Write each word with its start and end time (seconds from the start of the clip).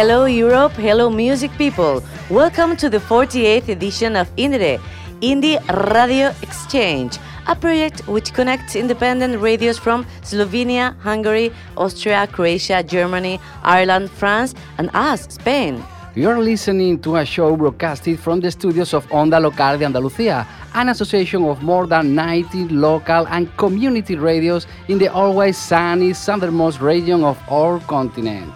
Hello 0.00 0.24
Europe, 0.24 0.72
hello 0.72 1.10
music 1.10 1.50
people. 1.58 2.02
Welcome 2.30 2.74
to 2.78 2.88
the 2.88 2.96
48th 2.96 3.68
edition 3.68 4.16
of 4.16 4.30
INDIERE, 4.38 4.80
Indie 5.20 5.60
Radio 5.92 6.32
Exchange, 6.40 7.18
a 7.46 7.54
project 7.54 8.08
which 8.08 8.32
connects 8.32 8.76
independent 8.76 9.42
radios 9.42 9.76
from 9.76 10.06
Slovenia, 10.22 10.98
Hungary, 11.00 11.52
Austria, 11.76 12.26
Croatia, 12.26 12.82
Germany, 12.82 13.38
Ireland, 13.62 14.10
France, 14.10 14.54
and 14.78 14.88
us, 14.94 15.26
Spain. 15.28 15.84
You're 16.14 16.38
listening 16.38 17.00
to 17.00 17.16
a 17.16 17.26
show 17.26 17.54
broadcasted 17.54 18.18
from 18.18 18.40
the 18.40 18.50
studios 18.50 18.94
of 18.94 19.06
Onda 19.08 19.38
Local 19.38 19.76
de 19.76 19.84
Andalucía, 19.84 20.46
an 20.72 20.88
association 20.88 21.44
of 21.44 21.62
more 21.62 21.86
than 21.86 22.14
90 22.14 22.68
local 22.68 23.26
and 23.28 23.54
community 23.58 24.16
radios 24.16 24.66
in 24.88 24.98
the 24.98 25.08
always 25.12 25.58
sunny 25.58 26.14
southernmost 26.14 26.80
region 26.80 27.22
of 27.22 27.38
our 27.50 27.80
continent. 27.80 28.50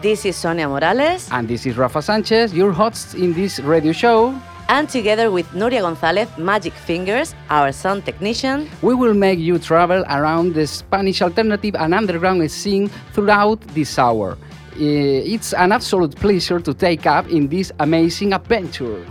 This 0.00 0.24
is 0.24 0.36
Sonia 0.36 0.68
Morales. 0.68 1.28
And 1.32 1.48
this 1.48 1.66
is 1.66 1.76
Rafa 1.76 2.00
Sanchez, 2.00 2.54
your 2.54 2.70
hosts 2.70 3.14
in 3.14 3.32
this 3.32 3.58
radio 3.58 3.90
show. 3.90 4.32
And 4.68 4.88
together 4.88 5.32
with 5.32 5.48
Nuria 5.48 5.80
Gonzalez, 5.80 6.28
Magic 6.38 6.72
Fingers, 6.72 7.34
our 7.50 7.72
sound 7.72 8.04
technician, 8.04 8.70
we 8.80 8.94
will 8.94 9.14
make 9.14 9.40
you 9.40 9.58
travel 9.58 10.04
around 10.08 10.54
the 10.54 10.68
Spanish 10.68 11.20
alternative 11.20 11.74
and 11.74 11.94
underground 11.94 12.48
scene 12.48 12.88
throughout 13.12 13.60
this 13.74 13.98
hour. 13.98 14.38
Eh, 14.78 15.34
it's 15.34 15.52
an 15.52 15.72
absolute 15.72 16.14
pleasure 16.14 16.60
to 16.60 16.72
take 16.72 17.04
up 17.04 17.28
in 17.28 17.48
this 17.48 17.72
amazing 17.80 18.34
adventure. 18.34 19.04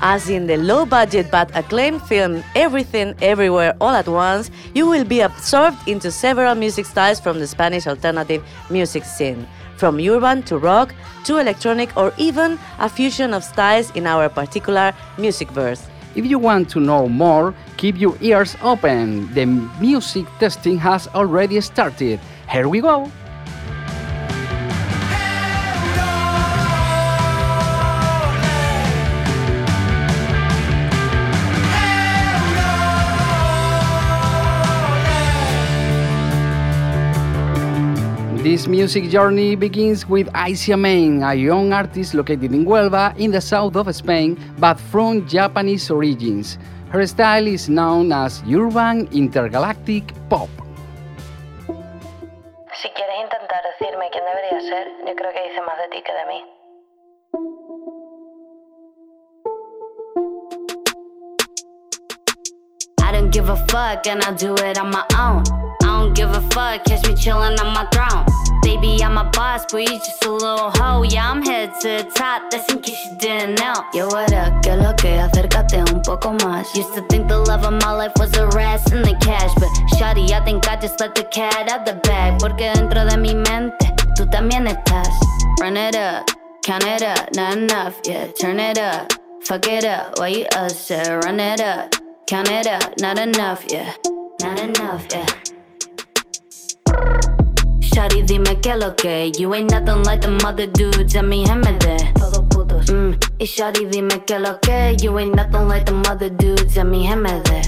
As 0.00 0.30
in 0.30 0.46
the 0.46 0.56
low 0.56 0.86
budget 0.86 1.28
but 1.28 1.50
acclaimed 1.56 2.02
film 2.02 2.44
Everything 2.54 3.14
Everywhere 3.20 3.74
All 3.80 3.90
at 3.90 4.06
Once, 4.06 4.48
you 4.72 4.86
will 4.86 5.04
be 5.04 5.20
absorbed 5.20 5.88
into 5.88 6.12
several 6.12 6.54
music 6.54 6.86
styles 6.86 7.18
from 7.18 7.40
the 7.40 7.46
Spanish 7.48 7.86
alternative 7.88 8.44
music 8.70 9.04
scene, 9.04 9.44
from 9.76 9.98
urban 9.98 10.44
to 10.44 10.56
rock 10.56 10.94
to 11.24 11.38
electronic 11.38 11.96
or 11.96 12.12
even 12.16 12.60
a 12.78 12.88
fusion 12.88 13.34
of 13.34 13.42
styles 13.42 13.90
in 13.96 14.06
our 14.06 14.28
particular 14.28 14.94
music 15.18 15.50
verse. 15.50 15.84
If 16.14 16.26
you 16.26 16.38
want 16.38 16.70
to 16.70 16.80
know 16.80 17.08
more, 17.08 17.52
keep 17.76 17.98
your 17.98 18.16
ears 18.20 18.56
open. 18.62 19.32
The 19.34 19.46
music 19.80 20.26
testing 20.38 20.78
has 20.78 21.08
already 21.08 21.60
started. 21.60 22.20
Here 22.48 22.68
we 22.68 22.80
go. 22.80 23.10
This 38.48 38.64
music 38.66 39.10
journey 39.10 39.56
begins 39.56 40.08
with 40.08 40.30
Icy 40.32 40.72
Amane, 40.72 41.20
a 41.20 41.34
young 41.36 41.70
artist 41.70 42.14
located 42.14 42.54
in 42.54 42.64
Huelva 42.64 43.12
in 43.18 43.30
the 43.30 43.42
south 43.42 43.76
of 43.76 43.94
Spain, 43.94 44.40
but 44.56 44.80
from 44.88 45.28
Japanese 45.28 45.90
origins. 45.90 46.56
Her 46.88 47.06
style 47.06 47.46
is 47.46 47.68
known 47.68 48.10
as 48.10 48.40
urban 48.48 49.06
intergalactic 49.12 50.14
pop. 50.30 50.48
Si 52.72 52.88
quieres 52.96 53.20
intentar 53.20 53.60
decirme 53.68 54.08
quién 54.08 54.24
debería 54.24 54.60
ser, 54.64 54.86
yo 55.04 55.12
creo 55.12 55.30
que 55.30 55.42
dice 55.44 55.60
más 55.68 55.76
de 55.76 55.88
ti 55.92 56.00
que 56.00 56.14
de 56.16 56.24
mí. 56.24 56.40
I 63.04 63.12
don't 63.12 63.30
give 63.30 63.50
a 63.50 63.56
fuck 63.68 64.06
and 64.06 64.24
I 64.24 64.32
do 64.32 64.54
it 64.54 64.78
on 64.78 64.88
my 64.88 65.04
own. 65.18 65.44
I 65.82 66.00
don't 66.00 66.14
give 66.14 66.30
a 66.30 66.40
fuck, 66.52 66.84
catch 66.84 67.06
me 67.06 67.14
chillin' 67.14 67.60
on 67.60 67.74
my 67.74 67.86
throne. 67.92 68.37
Baby, 68.68 69.02
I'm 69.02 69.16
a 69.16 69.24
boss, 69.24 69.64
but 69.72 69.78
you 69.78 69.98
just 69.98 70.22
a 70.26 70.30
little 70.30 70.70
hoe. 70.70 71.02
Yeah, 71.02 71.30
I'm 71.30 71.40
head 71.40 71.72
to 71.80 71.88
the 71.88 72.10
top, 72.14 72.50
that's 72.50 72.70
in 72.70 72.82
case 72.82 73.02
you 73.06 73.16
didn't 73.16 73.58
know. 73.58 73.72
Yo, 73.94 74.08
what 74.08 74.30
up, 74.34 74.62
que 74.62 74.76
lo 74.76 74.92
que, 74.92 75.16
acércate 75.16 75.90
un 75.90 76.02
poco 76.02 76.34
más. 76.34 76.76
Used 76.76 76.92
to 76.92 77.00
think 77.08 77.28
the 77.28 77.38
love 77.38 77.64
of 77.64 77.72
my 77.72 77.92
life 77.92 78.12
was 78.18 78.36
a 78.36 78.46
rest 78.48 78.92
and 78.92 79.02
the 79.02 79.16
cash, 79.24 79.54
but 79.54 79.70
shawty, 79.96 80.32
I 80.32 80.44
think 80.44 80.68
I 80.68 80.76
just 80.76 81.00
let 81.00 81.14
the 81.14 81.24
cat 81.24 81.70
out 81.70 81.86
the 81.86 81.94
bag. 81.94 82.38
Porque 82.40 82.70
dentro 82.74 83.08
de 83.08 83.16
mi 83.16 83.32
mente, 83.32 83.86
tú 84.14 84.26
también 84.30 84.66
estás. 84.68 85.16
Run 85.62 85.78
it 85.78 85.96
up, 85.96 86.28
count 86.62 86.84
it 86.84 87.00
up, 87.00 87.34
not 87.34 87.56
enough, 87.56 87.98
yeah, 88.04 88.26
turn 88.38 88.60
it 88.60 88.76
up. 88.76 89.10
Fuck 89.44 89.66
it 89.66 89.86
up, 89.86 90.18
why 90.18 90.28
you 90.28 90.46
upset? 90.54 91.24
Run 91.24 91.40
it 91.40 91.62
up, 91.62 91.94
count 92.26 92.50
it 92.50 92.66
up, 92.66 93.00
not 93.00 93.18
enough, 93.18 93.64
yeah, 93.70 93.94
not 94.42 94.60
enough, 94.60 95.06
yeah. 95.10 95.26
Shawty, 97.98 98.22
dime 98.22 98.60
que 98.60 98.76
lo 98.76 98.94
que 98.94 99.32
You 99.36 99.52
ain't 99.54 99.72
nothing 99.72 100.04
like 100.04 100.20
the 100.20 100.30
other 100.46 100.68
dudes. 100.68 101.16
A 101.16 101.22
mi 101.24 101.44
gemede 101.44 102.14
Todos 102.14 102.44
putos. 102.48 102.88
Mm. 102.88 103.18
Y 103.40 103.44
shawty, 103.44 103.86
dime 103.86 104.24
que 104.24 104.38
lo 104.38 104.60
que 104.60 104.96
You 105.02 105.18
ain't 105.18 105.34
nothing 105.34 105.66
like 105.66 105.84
the 105.84 105.94
other 106.08 106.30
dudes. 106.30 106.76
A 106.76 106.84
mi 106.84 107.08
gemede 107.08 107.60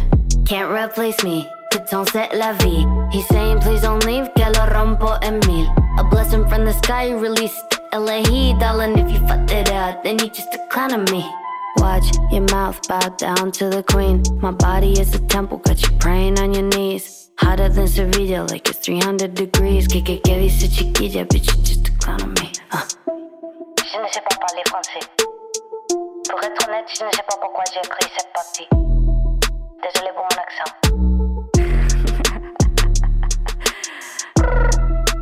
Can't 0.46 0.70
replace 0.70 1.24
me. 1.24 1.48
Don't 1.90 2.08
set 2.08 2.32
la 2.32 2.52
vie. 2.52 2.86
He's 3.10 3.26
saying 3.26 3.58
please 3.58 3.82
don't 3.82 4.06
leave 4.06 4.30
Que 4.36 4.44
lo 4.44 4.66
rompo 4.66 5.18
en 5.20 5.40
mil. 5.48 5.66
A 5.98 6.04
blessing 6.04 6.46
from 6.48 6.64
the 6.64 6.74
sky 6.74 7.10
Released. 7.10 7.80
Heat 7.92 8.56
Darling, 8.60 8.96
if 9.00 9.10
you 9.10 9.18
fucked 9.26 9.50
it 9.50 9.72
up 9.72 10.04
Then 10.04 10.20
you 10.20 10.28
just 10.28 10.54
a 10.54 10.64
clown 10.70 10.92
of 10.94 11.10
me. 11.10 11.28
Watch 11.78 12.06
your 12.30 12.42
mouth 12.42 12.78
bow 12.86 13.08
down 13.18 13.50
to 13.50 13.68
the 13.68 13.82
queen. 13.82 14.22
My 14.40 14.52
body 14.52 14.92
is 14.92 15.12
a 15.12 15.18
temple, 15.26 15.58
got 15.58 15.82
you 15.82 15.90
praying 15.98 16.38
on 16.38 16.54
your 16.54 16.62
knees. 16.62 17.19
Hotter 17.40 17.70
than 17.70 17.88
Sevilla, 17.88 18.44
like 18.50 18.68
it's 18.68 18.78
300 18.80 19.34
degrees. 19.34 19.88
Que 19.88 20.02
que 20.02 20.20
que 20.20 20.38
dice 20.38 20.68
chiquilla, 20.68 21.24
bitch, 21.24 21.48
you 21.48 21.62
just 21.64 21.88
a 21.88 21.92
clown 21.92 22.22
on 22.22 22.28
me. 22.34 22.52
Uh. 22.70 22.84
Je 23.78 23.98
ne 23.98 24.06
sais 24.12 24.20
pas 24.20 24.36
parler 24.36 24.62
français. 24.68 25.00
Pour 26.28 26.42
être 26.42 26.68
honnête, 26.68 26.84
je 26.86 27.04
ne 27.04 27.10
sais 27.10 27.22
pas 27.26 27.36
pourquoi 27.40 27.64
j'ai 27.72 27.80
écrit 27.80 28.10
cette 28.16 28.32
partie. 28.34 28.68
Désolé 29.82 30.10
pour 30.14 30.24
mon 30.24 30.36
accent. 30.44 30.70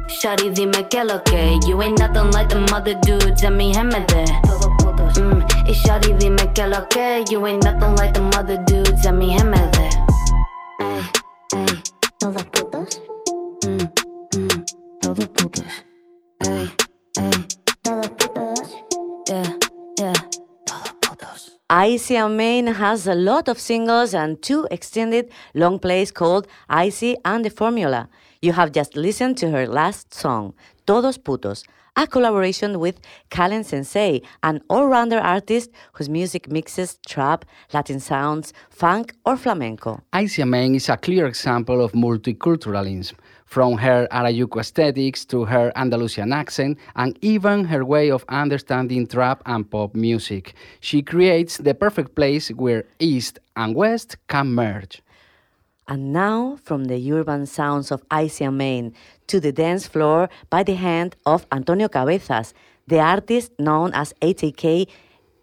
Shawty, 0.09 0.51
dime 0.51 0.89
que 0.91 1.05
lo 1.05 1.23
que 1.23 1.69
You 1.69 1.81
ain't 1.81 2.01
nothing 2.01 2.33
like 2.33 2.49
the 2.49 2.59
other 2.75 2.95
dudes 3.03 3.45
A 3.45 3.51
mi 3.51 3.73
gemede 3.73 4.25
mm. 5.17 5.69
Y 5.69 5.75
shawty, 5.75 6.13
dime 6.15 6.53
que 6.53 6.67
lo 6.67 6.89
que 6.89 7.25
You 7.31 7.47
ain't 7.47 7.63
nothing 7.63 7.95
like 7.95 8.15
the 8.15 8.23
other 8.37 8.59
dudes 8.67 9.07
A 9.07 9.13
mi 9.13 9.39
gemede 9.39 9.89
Ey, 11.53 11.65
ey 11.65 11.98
Todos. 12.19 12.43
Mm, 13.65 13.79
mm, 14.35 14.65
todos 15.01 15.29
putos. 15.29 15.65
Ey, 16.41 16.71
ey. 17.17 17.31
Todos 17.83 18.09
putos. 18.11 18.75
Yeah, 19.29 19.57
yeah. 19.99 20.13
Icy 21.71 22.15
Amane 22.17 22.75
has 22.75 23.07
a 23.07 23.15
lot 23.15 23.47
of 23.47 23.61
singles 23.61 24.15
and 24.15 24.41
two 24.43 24.67
extended 24.71 25.31
long 25.55 25.79
plays 25.79 26.11
called 26.11 26.49
Icy 26.69 27.17
and 27.25 27.45
the 27.45 27.51
Formula. 27.51 28.09
You 28.41 28.53
have 28.53 28.71
just 28.71 28.95
listened 28.97 29.37
to 29.39 29.51
her 29.51 29.67
last 29.67 30.15
song, 30.15 30.55
Todos 30.87 31.19
Putos, 31.19 31.65
a 31.97 32.07
collaboration 32.07 32.79
with 32.79 33.01
Kalen 33.31 33.65
Sensei, 33.65 34.23
an 34.45 34.61
all-rounder 34.71 35.19
artist 35.19 35.71
whose 35.95 36.09
music 36.09 36.49
mixes 36.49 37.01
trap, 37.09 37.45
Latin 37.73 37.99
sounds, 37.99 38.53
funk, 38.71 39.13
or 39.27 39.37
flamenco. 39.37 40.01
Icy 40.13 40.43
Amane 40.43 40.77
is 40.77 40.89
a 40.89 40.97
clear 40.97 41.27
example 41.27 41.85
of 41.85 41.91
multiculturalism, 41.95 43.15
from 43.45 43.77
her 43.79 44.07
Harajuku 44.13 44.61
aesthetics 44.61 45.25
to 45.25 45.45
her 45.45 45.73
Andalusian 45.75 46.33
accent 46.33 46.79
and 46.95 47.19
even 47.23 47.65
her 47.65 47.85
way 47.85 48.09
of 48.09 48.25
understanding 48.29 49.09
trap 49.09 49.43
and 49.47 49.69
pop 49.69 49.97
music. 49.97 50.55
She 50.79 51.03
creates 51.03 51.57
the 51.57 51.75
perfect 51.75 52.15
place 52.15 52.51
where 52.51 52.85
East 53.01 53.41
and 53.57 53.75
West 53.75 54.17
can 54.29 54.55
merge. 54.55 55.03
And 55.89 56.13
now, 56.13 56.59
from 56.63 56.85
the 56.85 57.13
urban 57.13 57.47
sounds 57.47 57.91
of 57.91 58.05
Icy 58.11 58.45
Amane 58.45 58.93
to 59.27 59.41
the 59.41 59.53
dance 59.53 59.87
floor 59.87 60.29
by 60.51 60.63
the 60.63 60.75
hand 60.75 61.17
of 61.25 61.47
Antonio 61.51 61.89
Cabezas, 61.89 62.53
the 62.87 63.01
artist 63.01 63.53
known 63.59 63.93
as 63.95 64.13
ATK 64.21 64.87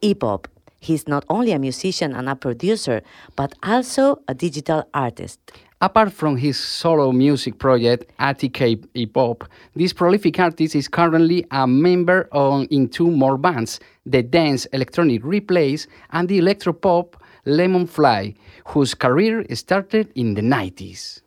Epop. 0.04 0.46
He's 0.80 1.08
not 1.08 1.26
only 1.30 1.52
a 1.52 1.58
musician 1.58 2.14
and 2.14 2.30
a 2.30 2.36
producer, 2.36 3.02
but 3.36 3.56
also 3.64 4.22
a 4.28 4.36
digital 4.36 4.88
artist. 4.94 5.40
Apart 5.82 6.14
from 6.14 6.38
his 6.38 6.58
solo 6.60 7.12
music 7.12 7.58
project, 7.58 8.12
ATK 8.20 8.86
Epop, 8.96 9.48
this 9.76 9.94
prolific 9.94 10.40
artist 10.40 10.76
is 10.76 10.88
currently 10.88 11.44
a 11.50 11.66
member 11.66 12.30
on, 12.32 12.66
in 12.66 12.88
two 12.88 13.10
more 13.10 13.38
bands, 13.38 13.80
the 14.06 14.22
dance 14.22 14.66
electronic 14.68 15.24
replays 15.24 15.88
and 16.12 16.30
the 16.30 16.40
electropop 16.40 17.16
Lemonfly, 17.46 18.36
whose 18.68 18.94
career 18.94 19.46
started 19.54 20.12
in 20.16 20.34
the 20.34 20.42
90s. 20.42 21.22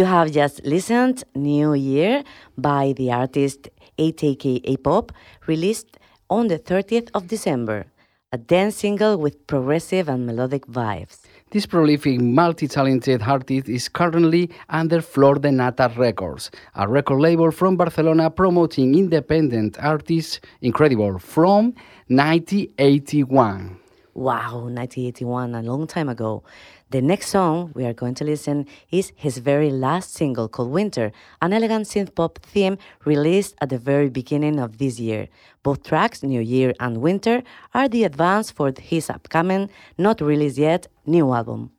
You 0.00 0.06
have 0.06 0.32
just 0.32 0.64
listened 0.64 1.24
New 1.34 1.74
Year 1.74 2.24
by 2.56 2.94
the 2.96 3.12
artist 3.12 3.68
ATK 3.98 4.64
Epop, 4.64 5.10
released 5.46 5.98
on 6.30 6.48
the 6.48 6.58
30th 6.58 7.10
of 7.12 7.26
December, 7.26 7.84
a 8.32 8.38
dance 8.38 8.76
single 8.76 9.18
with 9.18 9.46
progressive 9.46 10.08
and 10.08 10.24
melodic 10.24 10.64
vibes. 10.68 11.18
This 11.50 11.66
prolific, 11.66 12.18
multi-talented 12.18 13.20
artist 13.20 13.68
is 13.68 13.90
currently 13.90 14.48
under 14.70 15.02
Flor 15.02 15.34
de 15.34 15.52
Nata 15.52 15.92
Records, 15.94 16.50
a 16.76 16.88
record 16.88 17.20
label 17.20 17.50
from 17.50 17.76
Barcelona 17.76 18.30
promoting 18.30 18.94
independent 18.94 19.76
artists, 19.80 20.40
incredible, 20.62 21.18
from 21.18 21.74
1981. 22.08 23.76
Wow, 24.14 24.64
1981, 24.64 25.54
a 25.54 25.62
long 25.62 25.86
time 25.86 26.08
ago. 26.08 26.42
The 26.90 27.00
next 27.00 27.28
song 27.28 27.70
we 27.76 27.84
are 27.84 27.92
going 27.92 28.14
to 28.16 28.24
listen 28.24 28.66
is 28.90 29.12
his 29.14 29.38
very 29.38 29.70
last 29.70 30.12
single 30.12 30.48
called 30.48 30.72
Winter, 30.72 31.12
an 31.40 31.52
elegant 31.52 31.86
synth 31.86 32.16
pop 32.16 32.40
theme 32.42 32.78
released 33.04 33.54
at 33.60 33.68
the 33.68 33.78
very 33.78 34.08
beginning 34.08 34.58
of 34.58 34.78
this 34.78 34.98
year. 34.98 35.28
Both 35.62 35.84
tracks, 35.84 36.24
New 36.24 36.40
Year 36.40 36.74
and 36.80 36.96
Winter, 36.96 37.44
are 37.74 37.88
the 37.88 38.02
advance 38.02 38.50
for 38.50 38.72
his 38.76 39.08
upcoming, 39.08 39.70
not 39.98 40.20
released 40.20 40.58
yet, 40.58 40.88
new 41.06 41.32
album. 41.32 41.70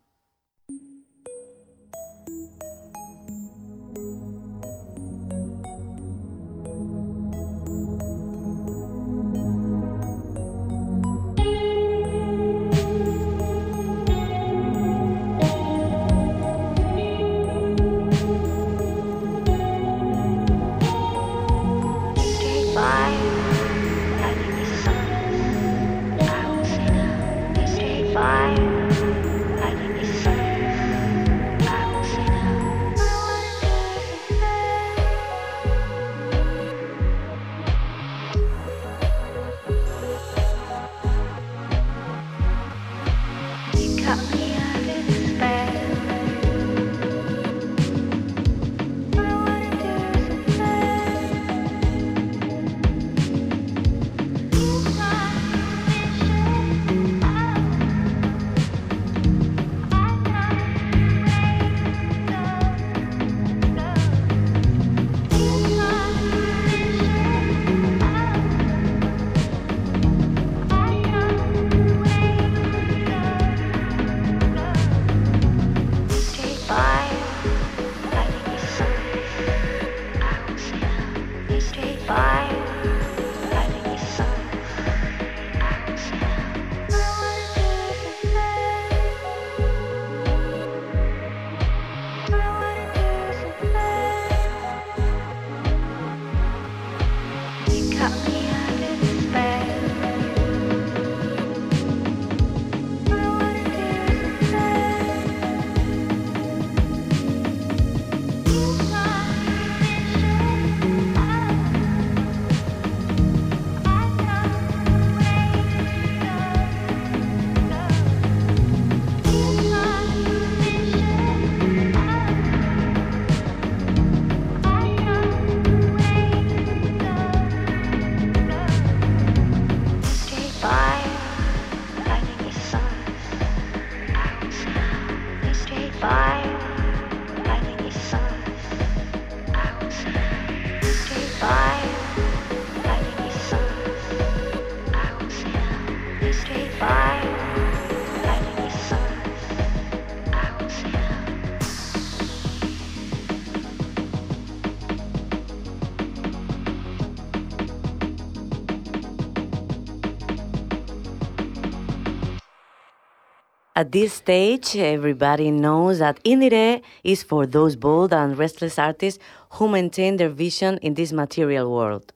At 163.81 163.91
this 163.91 164.13
stage, 164.13 164.75
everybody 164.75 165.49
knows 165.49 165.97
that 165.97 166.23
Indiere 166.23 166.83
is 167.03 167.23
for 167.23 167.47
those 167.47 167.75
bold 167.75 168.13
and 168.13 168.37
restless 168.37 168.77
artists 168.77 169.19
who 169.53 169.67
maintain 169.67 170.17
their 170.17 170.29
vision 170.29 170.77
in 170.83 170.93
this 170.93 171.11
material 171.11 171.65
world. 171.71 172.13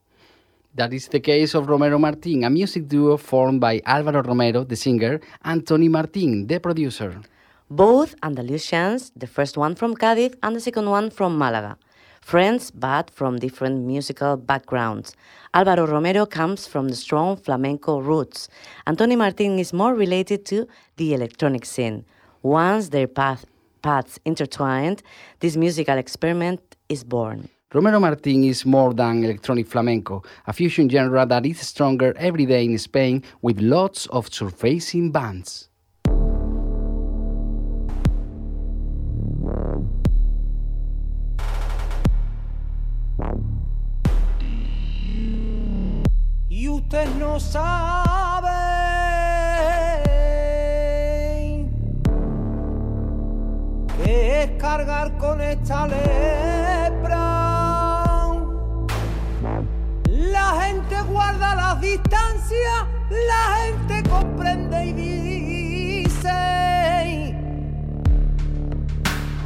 That 0.75 0.93
is 0.93 1.07
the 1.07 1.19
case 1.19 1.55
of 1.55 1.67
Romero 1.67 1.97
Martin, 1.97 2.43
a 2.43 2.51
music 2.51 2.87
duo 2.87 3.17
formed 3.17 3.61
by 3.61 3.81
Alvaro 3.83 4.21
Romero, 4.21 4.63
the 4.63 4.75
singer, 4.75 5.19
and 5.43 5.65
Tony 5.65 5.89
Martin, 5.89 6.45
the 6.45 6.59
producer. 6.59 7.19
Both 7.67 8.13
Andalusians, 8.21 9.11
the 9.15 9.25
first 9.25 9.57
one 9.57 9.73
from 9.73 9.95
Cádiz 9.95 10.35
and 10.43 10.55
the 10.55 10.61
second 10.61 10.87
one 10.87 11.09
from 11.09 11.35
Malaga 11.35 11.79
friends 12.25 12.71
but 12.71 13.11
from 13.11 13.37
different 13.37 13.85
musical 13.85 14.35
backgrounds. 14.35 15.15
Alvaro 15.53 15.85
Romero 15.85 16.25
comes 16.25 16.65
from 16.65 16.87
the 16.87 16.95
strong 16.95 17.37
flamenco 17.37 17.99
roots. 17.99 18.49
Antonio 18.87 19.15
Martin 19.15 19.59
is 19.59 19.71
more 19.71 19.93
related 19.93 20.43
to 20.43 20.67
the 20.97 21.13
electronic 21.13 21.65
scene. 21.65 22.03
Once 22.41 22.89
their 22.89 23.07
path, 23.07 23.45
paths 23.83 24.19
intertwined, 24.25 25.03
this 25.39 25.55
musical 25.55 25.99
experiment 25.99 26.59
is 26.89 27.03
born. 27.03 27.47
Romero 27.71 27.99
Martin 27.99 28.43
is 28.43 28.65
more 28.65 28.95
than 28.95 29.23
electronic 29.23 29.67
flamenco, 29.67 30.23
a 30.47 30.53
fusion 30.53 30.89
genre 30.89 31.27
that 31.27 31.45
is 31.45 31.59
stronger 31.59 32.11
every 32.17 32.47
day 32.47 32.65
in 32.65 32.77
Spain 32.79 33.21
with 33.43 33.61
lots 33.61 34.07
of 34.07 34.33
surfacing 34.33 35.11
bands. 35.11 35.69
Y 46.85 46.87
usted 46.87 47.15
no 47.15 47.39
sabe 47.39 48.47
qué 54.03 54.43
es 54.43 54.51
cargar 54.61 55.17
con 55.17 55.41
esta 55.41 55.87
lepra. 55.87 57.17
La 60.09 60.61
gente 60.61 61.01
guarda 61.09 61.55
las 61.55 61.81
distancias, 61.81 62.85
la 63.09 63.55
gente 63.63 64.07
comprende 64.07 64.85
y 64.85 64.93
dice. 66.03 66.29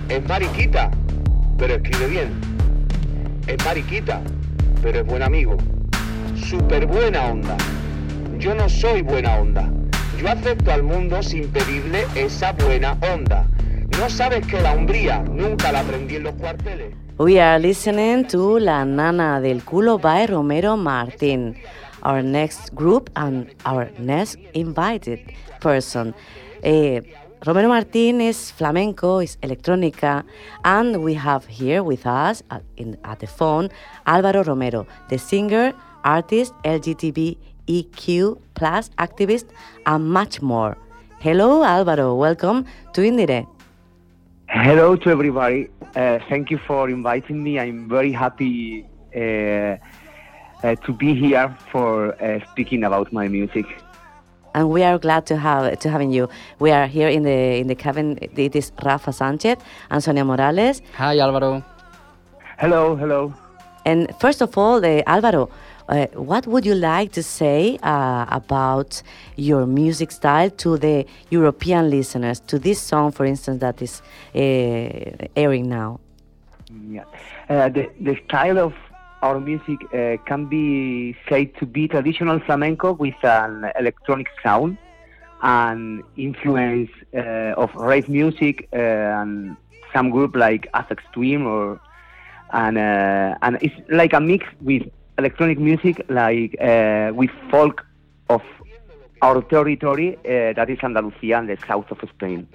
Es 0.10 0.28
mariquita, 0.28 0.92
pero 1.58 1.76
escribe 1.76 2.08
bien 2.08 2.60
es 3.48 3.66
mariquita, 3.66 4.22
pero 4.82 5.00
es 5.00 5.06
buen 5.08 5.24
amigo. 5.24 5.58
Súper 6.48 6.88
buena 6.88 7.32
onda. 7.32 7.58
Yo 8.38 8.56
no 8.56 8.68
soy 8.70 9.02
buena 9.02 9.38
onda. 9.38 9.70
Yo 10.20 10.30
acepto 10.30 10.72
al 10.72 10.84
mundo 10.84 11.22
sin 11.22 11.48
pedirle 11.50 12.06
esa 12.16 12.54
buena 12.54 12.98
onda. 13.14 13.48
¿No 14.00 14.10
sabes 14.10 14.46
que 14.48 14.60
la 14.62 14.74
hombría 14.74 15.20
nunca 15.24 15.72
la 15.72 15.82
aprendí 15.82 16.16
en 16.16 16.24
los 16.24 16.36
cuarteles? 16.36 16.96
We 17.18 17.40
are 17.40 17.60
listening 17.60 18.26
to 18.30 18.60
La 18.60 18.86
Nana 18.86 19.42
del 19.42 19.64
Culo 19.64 20.00
by 20.00 20.26
Romero 20.26 20.78
Martin, 20.78 21.56
our 22.04 22.24
next 22.24 22.74
group 22.74 23.10
and 23.16 23.54
our 23.66 23.92
next 24.00 24.40
invited 24.54 25.20
person. 25.60 26.16
Eh, 26.64 27.02
Romero 27.46 27.68
Martin 27.68 28.22
is 28.22 28.52
flamenco, 28.52 29.20
is 29.20 29.38
electronica, 29.42 30.24
and 30.64 31.04
we 31.04 31.14
have 31.14 31.46
here 31.46 31.84
with 31.84 32.06
us 32.06 32.42
at, 32.50 32.64
in, 32.78 32.98
at 33.04 33.20
the 33.20 33.28
phone 33.28 33.70
Alvaro 34.06 34.44
Romero, 34.44 34.88
the 35.10 35.18
singer, 35.18 35.74
artist, 36.04 36.54
LGBTQ 36.64 38.40
plus 38.56 38.90
activist, 38.98 39.46
and 39.86 40.10
much 40.10 40.42
more. 40.42 40.78
Hello, 41.20 41.64
Alvaro. 41.64 42.16
Welcome 42.16 42.66
to 42.94 43.02
Indiere. 43.02 43.46
Hello 44.48 44.96
to 44.96 45.10
everybody. 45.10 45.70
Uh, 45.96 46.20
thank 46.30 46.50
you 46.50 46.58
for 46.58 46.90
inviting 46.90 47.44
me. 47.44 47.60
I'm 47.60 47.88
very 47.90 48.12
happy 48.12 48.88
uh, 49.16 49.78
uh, 50.64 50.76
to 50.86 50.94
be 50.94 51.14
here 51.14 51.56
for 51.72 52.16
uh, 52.22 52.40
speaking 52.52 52.84
about 52.84 53.12
my 53.14 53.28
music. 53.28 53.66
And 54.56 54.70
we 54.70 54.84
are 54.84 54.98
glad 54.98 55.26
to 55.28 55.38
have 55.38 55.78
to 55.80 55.90
having 55.90 56.12
you. 56.12 56.28
We 56.60 56.72
are 56.72 56.88
here 56.88 57.10
in 57.10 57.24
the 57.24 57.60
in 57.60 57.68
the 57.68 57.76
cabin. 57.76 58.18
It 58.22 58.56
is 58.56 58.72
Rafa 58.84 59.14
Sanchez 59.14 59.58
and 59.92 60.04
Sonia 60.04 60.26
Morales. 60.26 60.82
Hi, 60.98 61.20
Alvaro. 61.20 61.64
Hello, 62.58 62.96
hello. 62.96 63.34
And 63.86 64.14
first 64.20 64.42
of 64.42 64.58
all, 64.58 64.84
uh, 64.84 65.04
Alvaro, 65.06 65.50
uh, 65.90 66.06
what 66.14 66.46
would 66.46 66.66
you 66.66 66.76
like 66.76 67.12
to 67.14 67.24
say 67.24 67.78
uh, 67.82 68.26
about 68.30 69.02
your 69.36 69.66
music 69.66 70.12
style 70.12 70.50
to 70.52 70.78
the 70.78 71.06
European 71.32 71.90
listeners, 71.90 72.40
to 72.42 72.60
this 72.60 72.80
song, 72.80 73.12
for 73.12 73.26
instance, 73.26 73.60
that 73.60 73.82
is 73.82 74.02
uh, 74.36 75.28
airing 75.36 75.68
now? 75.68 76.00
Yeah. 76.88 77.06
Uh, 77.50 77.70
the, 77.70 77.90
the 78.00 78.16
style 78.26 78.60
of 78.60 78.74
our 79.24 79.40
music 79.40 79.80
uh, 79.94 80.18
can 80.28 80.46
be 80.46 81.16
said 81.28 81.56
to 81.58 81.66
be 81.66 81.88
traditional 81.88 82.40
flamenco 82.40 82.94
with 82.94 83.16
an 83.24 83.72
electronic 83.78 84.28
sound 84.44 84.78
and 85.42 86.04
influence 86.16 86.92
uh, 87.16 87.54
of 87.58 87.74
rave 87.76 88.08
music 88.08 88.70
and 88.72 89.58
some 89.92 90.12
group 90.12 90.36
like 90.36 90.72
Aphex 90.74 91.00
Twin 91.14 91.42
or 91.48 91.82
and 92.52 92.78
and 92.78 93.58
it's 93.62 93.76
like 93.90 94.14
a 94.14 94.20
mix 94.20 94.46
with 94.62 94.84
electronic 95.20 95.60
music 95.70 95.96
like 96.10 96.52
uh, 96.62 97.12
with 97.20 97.32
folk 97.52 97.86
of 98.36 98.42
our 99.22 99.42
territory 99.54 100.10
uh, 100.18 100.54
that 100.58 100.68
is 100.70 100.80
Andalusia 100.90 101.36
and 101.40 101.48
the 101.50 101.58
south 101.68 101.90
of 101.92 102.00
Spain. 102.16 102.48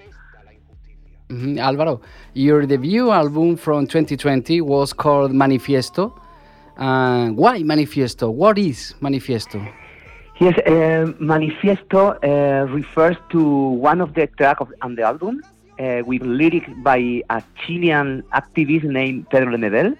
Mhm, 1.29 1.57
Alvaro, 1.59 2.01
your 2.33 2.65
debut 2.65 3.09
album 3.11 3.55
from 3.55 3.87
2020 3.87 4.61
was 4.61 4.93
called 4.93 5.31
Manifiesto. 5.31 6.03
Uh, 6.77 7.29
why 7.29 7.55
Manifiesto? 7.63 8.31
What 8.31 8.57
is 8.59 8.93
Manifiesto? 9.01 9.59
Yes, 10.39 10.55
uh, 10.67 11.05
Manifiesto 11.31 12.01
uh, 12.21 12.67
refers 12.79 13.17
to 13.29 13.41
one 13.91 14.01
of 14.01 14.13
the 14.13 14.27
tracks 14.37 14.69
on 14.81 14.95
the 14.95 15.03
album 15.03 15.41
uh, 15.79 16.01
with 16.05 16.21
lyrics 16.23 16.69
by 16.83 16.99
a 17.29 17.41
Chilean 17.59 18.21
activist 18.33 18.83
named 18.83 19.29
Pedro 19.29 19.51
Lemebel. 19.55 19.95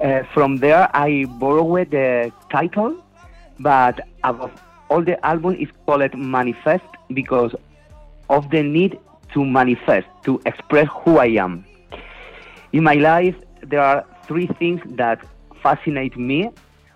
Uh, 0.00 0.22
from 0.34 0.56
there, 0.56 0.90
I 0.94 1.24
borrowed 1.24 1.90
the 1.90 2.30
title, 2.50 3.02
but 3.58 4.00
all, 4.90 5.02
the 5.02 5.24
album 5.24 5.56
is 5.58 5.68
called 5.86 6.14
Manifest 6.14 6.84
because 7.14 7.54
of 8.28 8.50
the 8.50 8.62
need 8.62 8.98
to 9.32 9.44
manifest, 9.44 10.06
to 10.24 10.40
express 10.44 10.88
who 11.04 11.18
I 11.18 11.26
am. 11.26 11.64
In 12.72 12.84
my 12.84 12.94
life, 12.94 13.34
there 13.62 13.80
are 13.80 14.04
three 14.26 14.46
things 14.58 14.80
that 14.96 15.24
fascinate 15.62 16.16
me. 16.18 16.50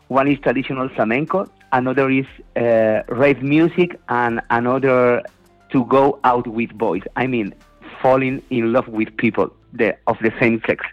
One 0.08 0.28
is 0.28 0.38
traditional 0.40 0.88
flamenco, 0.90 1.50
another 1.72 2.10
is 2.10 2.26
uh, 2.56 3.02
rave 3.08 3.42
music, 3.42 3.98
and 4.08 4.40
another 4.50 5.22
to 5.70 5.84
go 5.86 6.20
out 6.24 6.46
with 6.46 6.76
boys. 6.76 7.02
I 7.16 7.26
mean, 7.26 7.54
falling 8.02 8.42
in 8.50 8.72
love 8.72 8.88
with 8.88 9.16
people 9.16 9.52
the, 9.72 9.96
of 10.06 10.18
the 10.20 10.32
same 10.38 10.60
sex. 10.66 10.84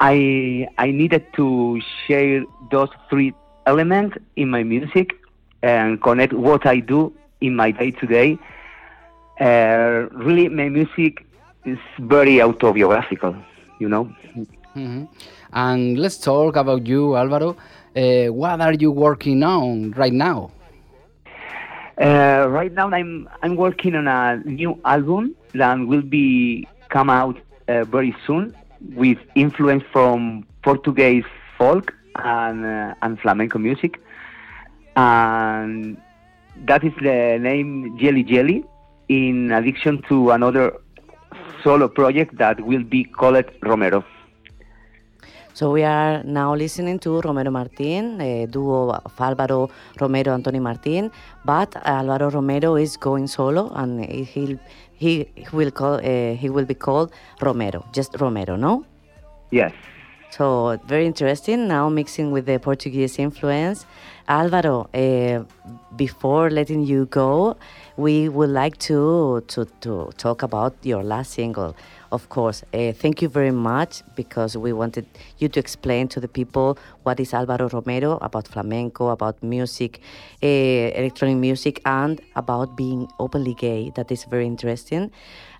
I 0.00 0.68
I 0.78 0.90
needed 0.90 1.24
to 1.34 1.80
share 2.06 2.44
those 2.70 2.90
three 3.10 3.32
elements 3.66 4.16
in 4.36 4.50
my 4.50 4.62
music 4.62 5.10
and 5.62 6.00
connect 6.02 6.32
what 6.32 6.66
I 6.66 6.78
do 6.80 7.12
in 7.40 7.54
my 7.56 7.70
day 7.70 7.90
to 7.92 8.06
day. 8.06 8.38
Uh, 9.40 10.06
Really, 10.12 10.48
my 10.48 10.68
music 10.68 11.24
is 11.64 11.78
very 11.98 12.40
autobiographical, 12.42 13.34
you 13.78 13.88
know. 13.88 14.08
Mhm. 14.76 15.08
And 15.52 15.98
let's 15.98 16.18
talk 16.18 16.56
about 16.56 16.86
you, 16.86 17.16
Alvaro. 17.16 17.56
Uh, 17.96 18.26
what 18.32 18.60
are 18.60 18.74
you 18.74 18.90
working 18.90 19.42
on 19.42 19.92
right 19.96 20.12
now? 20.12 20.50
Uh, 22.00 22.46
right 22.48 22.72
now, 22.72 22.88
I'm 22.90 23.28
I'm 23.42 23.56
working 23.56 23.94
on 23.94 24.06
a 24.08 24.36
new 24.44 24.78
album 24.84 25.34
that 25.54 25.78
will 25.78 26.02
be 26.02 26.68
come 26.88 27.10
out 27.10 27.36
uh, 27.68 27.84
very 27.84 28.14
soon 28.26 28.54
with 28.94 29.18
influence 29.34 29.84
from 29.92 30.46
Portuguese 30.62 31.24
folk 31.56 31.94
and 32.16 32.64
uh, 32.64 32.94
and 33.02 33.18
flamenco 33.20 33.58
music, 33.58 34.00
and 34.96 35.96
that 36.64 36.84
is 36.84 36.92
the 37.00 37.38
name 37.40 37.96
Jelly 37.98 38.22
Jelly. 38.22 38.64
In 39.08 39.52
addition 39.52 40.02
to 40.08 40.30
another 40.32 40.74
solo 41.62 41.88
project 41.88 42.36
that 42.38 42.60
will 42.60 42.84
be 42.84 43.04
called 43.04 43.44
Romero. 43.62 44.04
So 45.54 45.72
we 45.72 45.82
are 45.82 46.22
now 46.22 46.54
listening 46.54 47.00
to 47.00 47.20
Romero 47.20 47.50
Martin, 47.50 48.20
a 48.20 48.46
duo 48.46 48.90
of 48.90 49.20
Alvaro 49.20 49.70
Romero 50.00 50.32
Anthony 50.32 50.60
Martin, 50.60 51.10
but 51.44 51.74
Alvaro 51.84 52.30
Romero 52.30 52.76
is 52.76 52.96
going 52.96 53.26
solo 53.26 53.72
and 53.74 54.04
he'll, 54.04 54.56
he 54.98 55.28
will 55.52 55.70
call 55.70 55.94
uh, 55.94 56.34
he 56.34 56.50
will 56.50 56.64
be 56.64 56.74
called 56.74 57.12
Romero, 57.40 57.84
just 57.92 58.16
Romero, 58.20 58.56
no? 58.56 58.84
Yes. 59.50 59.72
So 60.30 60.78
very 60.86 61.06
interesting 61.06 61.68
now 61.68 61.88
mixing 61.88 62.32
with 62.32 62.46
the 62.46 62.58
Portuguese 62.58 63.18
influence. 63.18 63.86
Alvaro, 64.28 64.90
uh, 64.92 65.44
before 65.96 66.50
letting 66.50 66.84
you 66.84 67.06
go, 67.06 67.56
we 67.96 68.28
would 68.28 68.50
like 68.50 68.76
to, 68.78 69.42
to, 69.48 69.64
to 69.80 70.10
talk 70.18 70.42
about 70.42 70.74
your 70.82 71.02
last 71.02 71.32
single. 71.32 71.74
Of 72.10 72.30
course, 72.30 72.62
uh, 72.72 72.92
thank 72.92 73.20
you 73.20 73.28
very 73.28 73.50
much 73.50 74.02
because 74.16 74.56
we 74.56 74.72
wanted 74.72 75.04
you 75.36 75.48
to 75.50 75.60
explain 75.60 76.08
to 76.08 76.20
the 76.20 76.28
people 76.28 76.78
what 77.02 77.20
is 77.20 77.34
Alvaro 77.34 77.68
Romero 77.68 78.18
about 78.22 78.48
flamenco, 78.48 79.08
about 79.08 79.42
music, 79.42 80.00
uh, 80.42 80.46
electronic 80.46 81.36
music, 81.36 81.82
and 81.84 82.18
about 82.34 82.76
being 82.76 83.08
openly 83.18 83.52
gay. 83.52 83.92
That 83.94 84.10
is 84.10 84.24
very 84.24 84.46
interesting. 84.46 85.10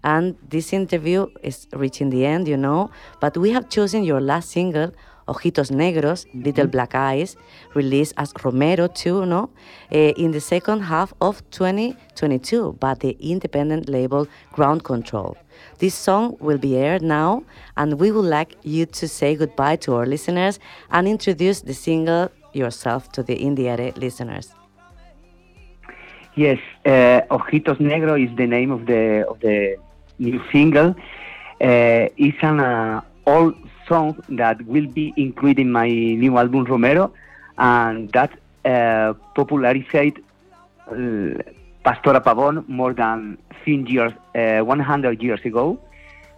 And 0.03 0.37
this 0.49 0.73
interview 0.73 1.27
is 1.43 1.67
reaching 1.75 2.09
the 2.09 2.25
end, 2.25 2.49
you 2.49 2.57
know, 2.57 2.91
but 3.21 3.37
we 3.37 3.51
have 3.51 3.69
chosen 3.69 4.03
your 4.03 4.23
last 4.23 4.49
single, 4.49 4.95
Ojitos 5.29 5.71
Negros, 5.71 6.25
Little 6.33 6.67
Black 6.67 6.95
Eyes, 6.95 7.37
released 7.75 8.15
as 8.17 8.33
Romero 8.43 8.87
2, 8.87 9.27
no? 9.27 9.51
Eh, 9.93 10.15
in 10.17 10.31
the 10.31 10.41
second 10.41 10.81
half 10.81 11.13
of 11.21 11.43
2022 11.51 12.79
by 12.81 12.95
the 12.95 13.15
independent 13.21 13.87
label 13.87 14.27
Ground 14.55 14.85
Control. 14.85 15.37
This 15.79 15.94
song 15.94 16.37
will 16.40 16.59
be 16.59 16.77
aired 16.77 17.03
now, 17.03 17.44
and 17.77 17.99
we 18.01 18.11
would 18.11 18.25
like 18.25 18.57
you 18.62 18.87
to 18.87 19.09
say 19.09 19.37
goodbye 19.37 19.77
to 19.77 19.94
our 19.94 20.07
listeners 20.07 20.59
and 20.90 21.07
introduce 21.07 21.61
the 21.61 21.75
single 21.75 22.31
yourself 22.53 23.12
to 23.12 23.23
the 23.23 23.37
Indiere 23.37 23.97
listeners. 23.97 24.53
Yes, 26.35 26.59
uh, 26.87 27.23
Ojitos 27.31 27.79
Negro 27.79 28.14
is 28.23 28.35
the 28.37 28.47
name 28.47 28.71
of 28.71 28.87
the 28.87 29.27
of 29.29 29.40
the 29.40 29.77
new 30.18 30.40
single. 30.53 30.90
Uh, 31.61 32.07
it's 32.16 32.38
an 32.42 32.61
uh, 32.61 33.01
old 33.27 33.55
song 33.88 34.16
that 34.29 34.64
will 34.66 34.87
be 34.87 35.12
included 35.16 35.62
in 35.62 35.73
my 35.73 35.88
new 35.88 36.37
album 36.38 36.64
Romero, 36.64 37.12
and 37.57 38.11
that 38.12 38.31
uh, 38.64 39.14
popularized 39.35 40.21
uh, 40.87 40.94
Pastora 41.88 42.22
Pavón 42.22 42.68
more 42.68 42.92
than 42.92 43.38
100 43.64 43.88
years, 43.88 44.12
uh, 44.35 44.62
100 44.62 45.22
years 45.22 45.40
ago. 45.42 45.79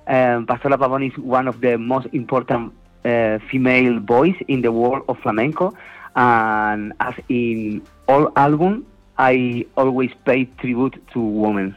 Um, 0.06 0.46
Pastora 0.46 0.78
Pavón 0.78 1.04
is 1.04 1.18
one 1.18 1.48
of 1.48 1.60
the 1.60 1.76
most 1.76 2.06
important 2.12 2.72
uh, 3.04 3.40
female 3.50 3.98
voice 3.98 4.36
in 4.46 4.62
the 4.62 4.70
world 4.70 5.02
of 5.08 5.18
flamenco, 5.18 5.74
and 6.14 6.92
as 7.00 7.14
in 7.28 7.82
all 8.06 8.30
album, 8.36 8.86
I 9.18 9.66
always 9.76 10.12
pay 10.24 10.44
tribute 10.44 11.02
to 11.14 11.20
women. 11.20 11.74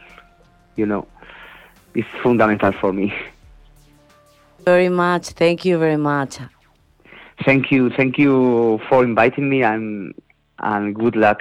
You 0.76 0.86
know, 0.86 1.08
it's 1.96 2.06
fundamental 2.22 2.70
for 2.70 2.92
me. 2.92 3.12
Very 4.60 4.88
much. 4.88 5.30
Thank 5.30 5.64
you 5.64 5.78
very 5.78 5.96
much. 5.96 6.38
Thank 7.44 7.72
you, 7.72 7.90
thank 7.90 8.18
you 8.18 8.80
for 8.88 9.02
inviting 9.02 9.48
me, 9.48 9.64
and 9.64 10.14
and 10.60 10.94
good 10.94 11.16
luck. 11.16 11.40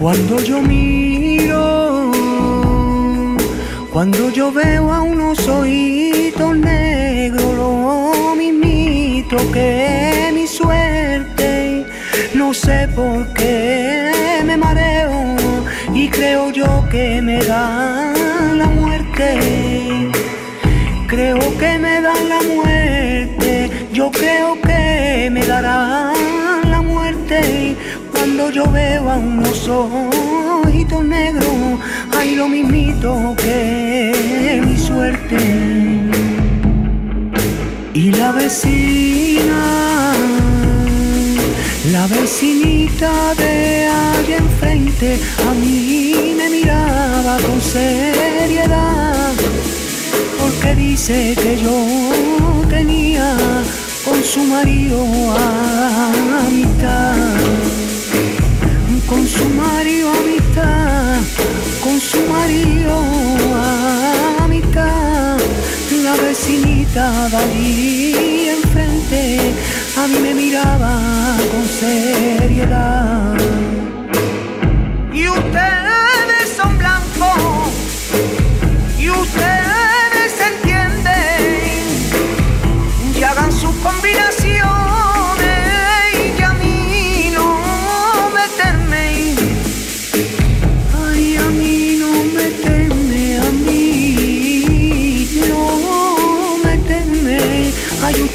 Cuando 0.00 0.40
yo 0.40 0.62
miro, 0.62 2.10
cuando 3.92 4.30
yo 4.30 4.50
veo 4.50 4.90
a 4.90 5.02
unos 5.02 5.46
ojitos 5.46 6.56
negros, 6.56 7.54
lo 7.54 8.34
mismito 8.34 9.36
que 9.52 10.30
mi 10.32 10.46
suerte, 10.46 11.84
no 12.32 12.54
sé 12.54 12.88
por 12.96 13.30
qué 13.34 14.42
me 14.46 14.56
mareo 14.56 15.36
y 15.92 16.08
creo 16.08 16.50
yo 16.50 16.88
que 16.90 17.20
me 17.20 17.44
da 17.44 18.10
la 18.56 18.68
muerte. 18.68 20.10
Creo 21.08 21.58
que 21.58 21.78
me 21.78 22.00
dan 22.00 22.26
la 22.26 22.40
muerte, 22.40 23.70
yo 23.92 24.10
creo 24.10 24.58
que 24.62 25.28
me 25.30 25.44
dará 25.44 26.19
yo 28.52 28.68
veo 28.70 29.08
a 29.08 29.16
unos 29.16 29.68
ojitos 29.68 31.04
negros, 31.04 31.46
hay 32.16 32.34
lo 32.34 32.48
mismito 32.48 33.34
que 33.36 34.62
mi 34.66 34.76
suerte. 34.76 35.36
Y 37.94 38.10
la 38.12 38.32
vecina, 38.32 40.14
la 41.92 42.06
vecinita 42.08 43.34
de 43.34 43.86
allá 43.86 44.36
enfrente, 44.36 45.18
a 45.48 45.54
mí 45.54 46.34
me 46.36 46.48
miraba 46.50 47.36
con 47.46 47.60
seriedad, 47.60 49.32
porque 50.40 50.74
dice 50.74 51.36
que 51.40 51.56
yo 51.56 51.86
tenía 52.68 53.36
con 54.04 54.22
su 54.24 54.42
marido 54.44 55.04
a 55.36 56.48
mitad 56.50 57.39
con 59.10 59.26
su 59.26 59.44
marido 59.48 60.08
amistad, 60.08 61.18
con 61.82 62.00
su 62.00 62.20
marido 62.32 63.02
amistad, 64.38 65.36
la 66.04 66.14
vecinita 66.14 67.28
de 67.28 68.50
enfrente 68.50 69.52
a 69.98 70.06
mí 70.06 70.16
me 70.22 70.32
miraba 70.32 70.92
con 71.50 71.66
seriedad. 71.66 73.29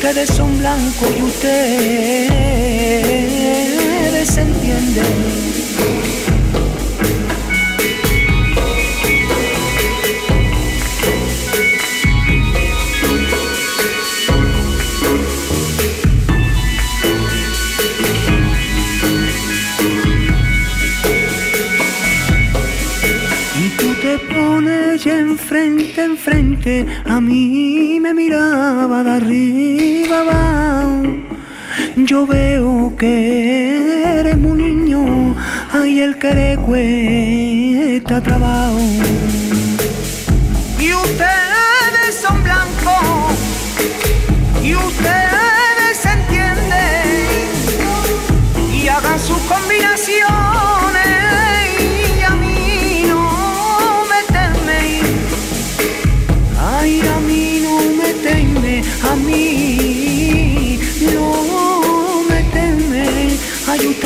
Ustedes 0.07 0.29
son 0.29 0.55
blancos 0.59 1.09
y 1.17 1.21
ustedes 1.23 1.57
entienden. 4.37 5.45
enfrente, 25.07 26.03
enfrente, 26.03 26.85
a 27.05 27.21
mí 27.21 27.99
me 27.99 28.13
miraba 28.13 29.03
de 29.03 29.11
arriba 29.11 29.84
Yo 31.97 32.27
veo 32.27 32.95
que 32.97 34.19
eres 34.19 34.35
un 34.35 34.57
niño, 34.57 35.35
ay 35.73 36.01
el 36.01 36.17
que 36.19 36.33
le 36.33 36.57
cuesta 36.57 38.21
trabajo. 38.21 38.79
Y 40.79 40.93
ustedes 40.93 42.15
son 42.21 42.43
blancos, 42.43 43.33
y 44.61 44.75
ustedes 44.75 45.54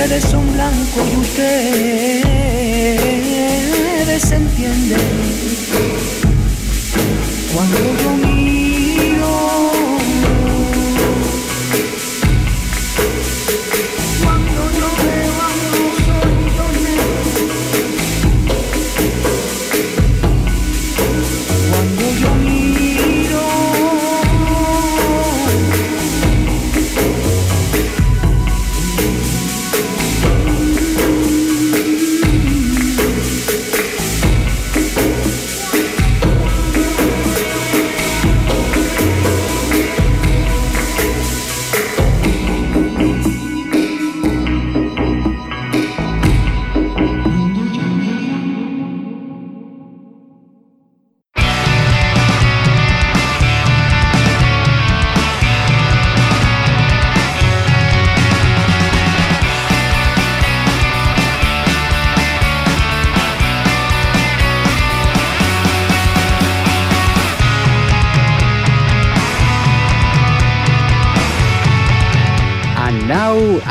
Ustedes 0.02 0.24
son 0.32 0.54
blancos 0.54 1.04
y 1.12 1.18
ustedes 1.18 1.52
entienden. 4.32 4.98
Cuando 7.54 7.78
yo 7.78 8.39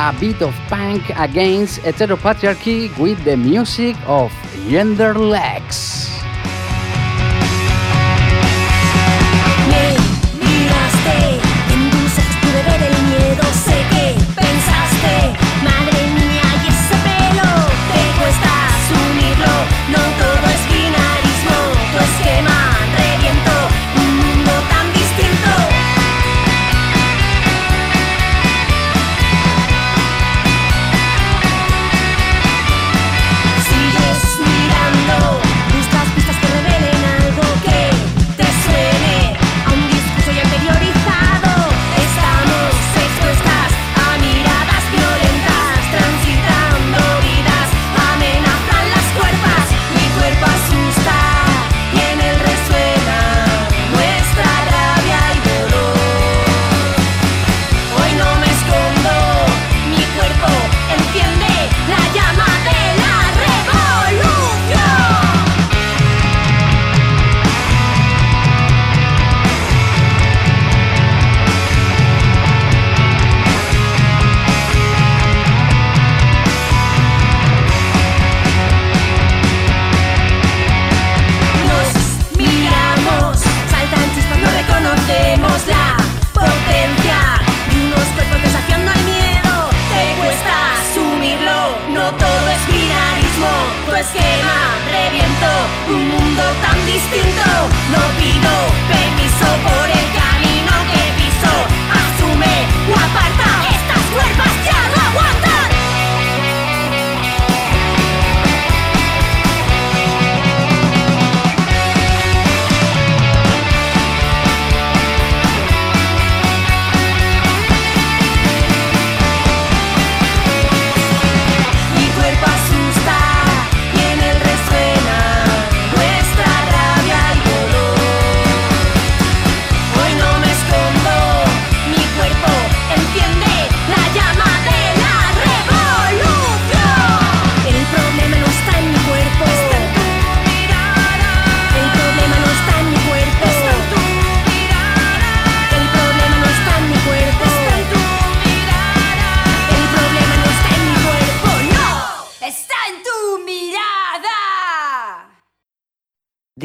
a 0.08 0.12
bit 0.18 0.40
of 0.40 0.54
punk 0.68 1.02
against 1.18 1.80
heteropatriarchy 1.82 2.88
with 2.98 3.22
the 3.24 3.36
music 3.36 3.94
of 4.06 4.32
Genderlexx. 4.70 6.07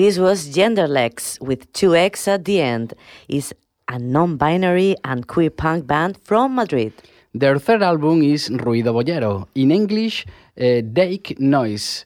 This 0.03 0.19
was 0.19 0.49
Genderlexx 0.49 1.39
with 1.39 1.71
two 1.71 1.95
X 1.95 2.27
at 2.27 2.43
the 2.43 2.59
end. 2.59 2.93
Is 3.29 3.53
a 3.87 3.97
non-binary 3.97 4.97
and 5.05 5.25
queer 5.25 5.49
punk 5.49 5.87
band 5.87 6.17
from 6.25 6.55
Madrid. 6.55 6.91
Their 7.33 7.57
third 7.57 7.83
album 7.83 8.21
is 8.21 8.49
Ruido 8.49 8.91
Bollero. 8.91 9.47
In 9.55 9.71
English, 9.71 10.25
uh, 10.59 10.81
Dyke 10.81 11.39
Noise. 11.39 12.03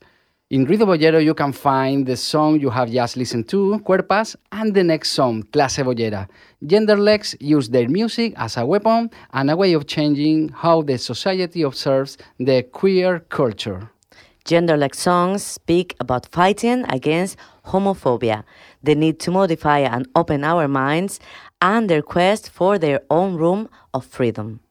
In 0.51 0.67
Ruido 0.67 0.85
Bollero, 0.85 1.19
you 1.23 1.33
can 1.33 1.53
find 1.53 2.05
the 2.05 2.17
song 2.17 2.59
you 2.59 2.69
have 2.69 2.91
just 2.91 3.17
listened 3.17 3.49
to, 3.49 3.79
Cuerpas, 3.83 4.35
and 4.51 4.75
the 4.75 4.83
next 4.83 5.13
song, 5.13 5.41
Clase 5.51 5.83
Bollera. 5.83 6.27
Genderlexx 6.63 7.37
use 7.39 7.67
their 7.67 7.89
music 7.89 8.33
as 8.37 8.57
a 8.57 8.63
weapon 8.63 9.09
and 9.33 9.49
a 9.49 9.57
way 9.57 9.73
of 9.73 9.87
changing 9.87 10.49
how 10.49 10.83
the 10.83 10.99
society 10.99 11.63
observes 11.63 12.15
the 12.37 12.61
queer 12.61 13.21
culture. 13.21 13.89
Genderlexx 14.47 14.95
songs 14.95 15.43
speak 15.43 15.93
about 15.99 16.31
fighting 16.31 16.85
against 16.87 17.37
homophobia, 17.65 18.45
the 18.81 18.95
need 18.95 19.19
to 19.19 19.29
modify 19.29 19.79
and 19.79 20.07
open 20.15 20.45
our 20.45 20.69
minds, 20.69 21.19
and 21.61 21.89
their 21.89 22.01
quest 22.01 22.49
for 22.49 22.79
their 22.79 23.01
own 23.09 23.35
room 23.35 23.67
of 23.93 24.05
freedom. 24.05 24.61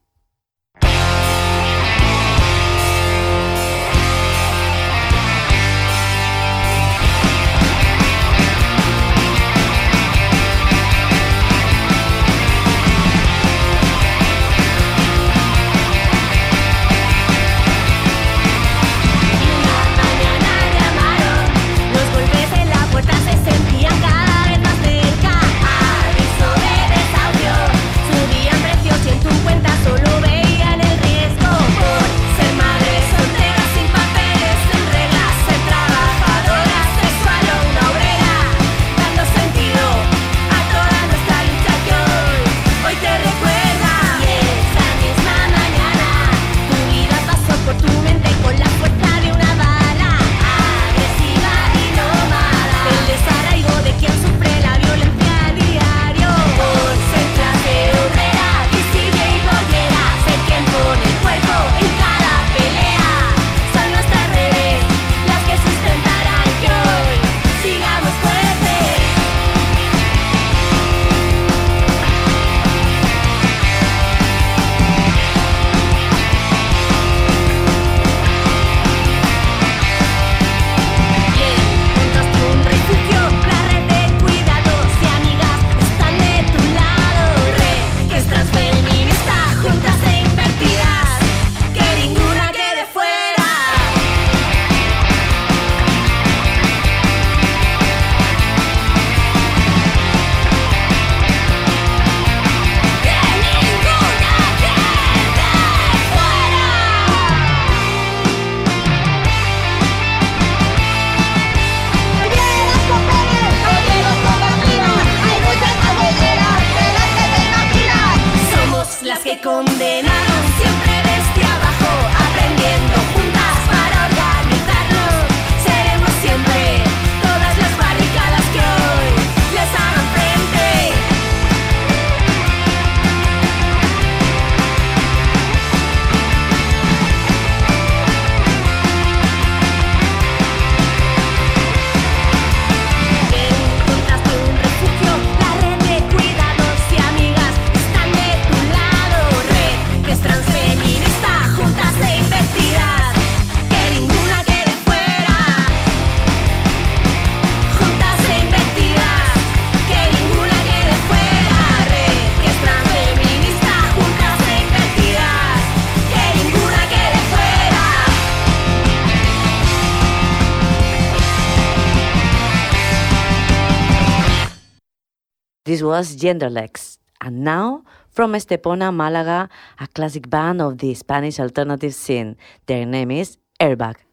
Was 175.97 176.15
Genderlexx. 176.15 176.99
And 177.23 177.41
now, 177.43 177.83
from 178.11 178.33
Estepona, 178.35 178.95
Malaga, 178.95 179.49
a 179.81 179.87
classic 179.87 180.29
band 180.29 180.61
of 180.61 180.77
the 180.77 180.93
Spanish 180.93 181.41
alternative 181.41 181.95
scene. 181.95 182.37
Their 182.67 182.85
name 182.85 183.13
is 183.13 183.39
Airbag. 183.59 184.06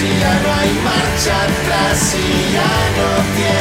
Si 0.00 0.08
ya 0.18 0.32
no 0.42 0.54
hay 0.54 0.72
marcha 0.82 1.42
atrás 1.42 2.14
y 2.14 2.52
ya 2.54 2.72
no 2.96 3.08
tiene 3.36 3.59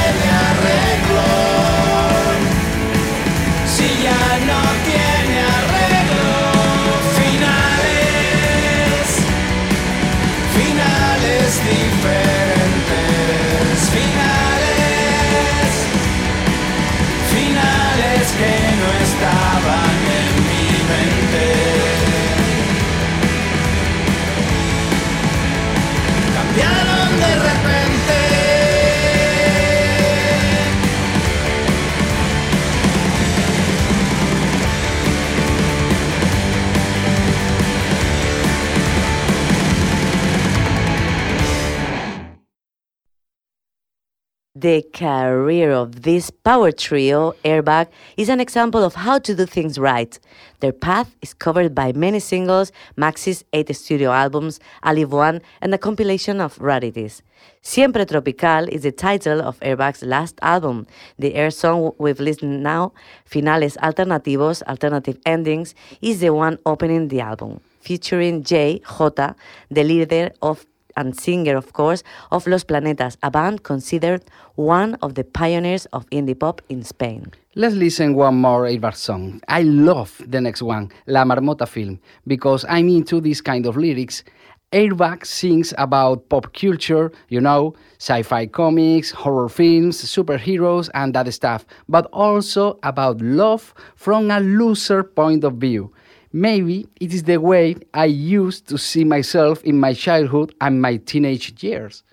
The 44.61 44.81
career 44.93 45.71
of 45.71 46.01
this 46.01 46.29
power 46.29 46.73
trio, 46.73 47.31
Airbag, 47.45 47.87
is 48.17 48.27
an 48.27 48.41
example 48.41 48.83
of 48.83 48.93
how 48.93 49.17
to 49.19 49.33
do 49.33 49.45
things 49.45 49.79
right. 49.79 50.19
Their 50.59 50.73
path 50.73 51.15
is 51.21 51.33
covered 51.33 51.73
by 51.73 51.93
many 51.93 52.19
singles, 52.19 52.73
Max's 52.97 53.45
eight 53.53 53.73
studio 53.73 54.11
albums, 54.11 54.59
a 54.83 54.93
live 54.93 55.13
one, 55.13 55.41
and 55.61 55.73
a 55.73 55.77
compilation 55.77 56.41
of 56.41 56.59
rarities. 56.59 57.21
Siempre 57.61 58.05
Tropical 58.05 58.67
is 58.67 58.83
the 58.83 58.91
title 58.91 59.39
of 59.39 59.57
Airbag's 59.61 60.03
last 60.03 60.37
album. 60.41 60.87
The 61.17 61.35
air 61.35 61.51
song 61.51 61.93
we've 61.97 62.19
listened 62.19 62.61
now, 62.61 62.91
Finales 63.23 63.77
Alternativos, 63.77 64.61
Alternative 64.63 65.17
Endings, 65.25 65.73
is 66.01 66.19
the 66.19 66.31
one 66.31 66.59
opening 66.65 67.07
the 67.07 67.21
album, 67.21 67.61
featuring 67.79 68.43
J. 68.43 68.79
J, 68.79 69.33
the 69.71 69.83
leader 69.85 70.31
of 70.41 70.65
and 70.99 71.17
singer, 71.19 71.55
of 71.55 71.73
course, 71.73 72.03
of 72.31 72.45
Los 72.45 72.63
Planetas, 72.63 73.17
a 73.23 73.31
band 73.31 73.63
considered 73.63 74.21
one 74.55 74.95
of 75.01 75.15
the 75.15 75.23
pioneers 75.23 75.85
of 75.87 76.05
indie 76.11 76.37
pop 76.37 76.61
in 76.69 76.83
Spain. 76.83 77.31
Let's 77.55 77.75
listen 77.75 78.13
one 78.13 78.35
more 78.35 78.63
Airbag 78.65 78.95
song. 78.95 79.41
I 79.47 79.63
love 79.63 80.21
the 80.27 80.41
next 80.41 80.61
one, 80.61 80.91
La 81.07 81.23
Marmota 81.23 81.67
film, 81.67 81.99
because 82.27 82.65
I'm 82.69 82.89
into 82.89 83.21
this 83.21 83.41
kind 83.41 83.65
of 83.65 83.77
lyrics. 83.77 84.23
Airbag 84.71 85.25
sings 85.25 85.73
about 85.79 86.29
pop 86.29 86.53
culture, 86.53 87.11
you 87.29 87.41
know, 87.41 87.73
sci 87.97 88.21
fi 88.21 88.45
comics, 88.45 89.09
horror 89.09 89.49
films, 89.49 89.99
superheroes, 90.03 90.89
and 90.93 91.15
that 91.15 91.31
stuff, 91.33 91.65
but 91.87 92.05
also 92.13 92.77
about 92.83 93.19
love 93.19 93.73
from 93.95 94.29
a 94.29 94.39
loser 94.39 95.03
point 95.03 95.43
of 95.43 95.53
view. 95.55 95.91
Maybe 96.31 96.87
it 97.01 97.11
is 97.11 97.23
the 97.23 97.37
way 97.37 97.77
I 97.95 98.05
used 98.05 98.67
to 98.67 98.77
see 98.77 99.03
myself 99.03 99.63
in 99.63 99.79
my 99.79 99.93
childhood 99.93 100.53
and 100.61 100.79
my 100.79 100.97
teenage 100.97 101.63
years. 101.63 102.03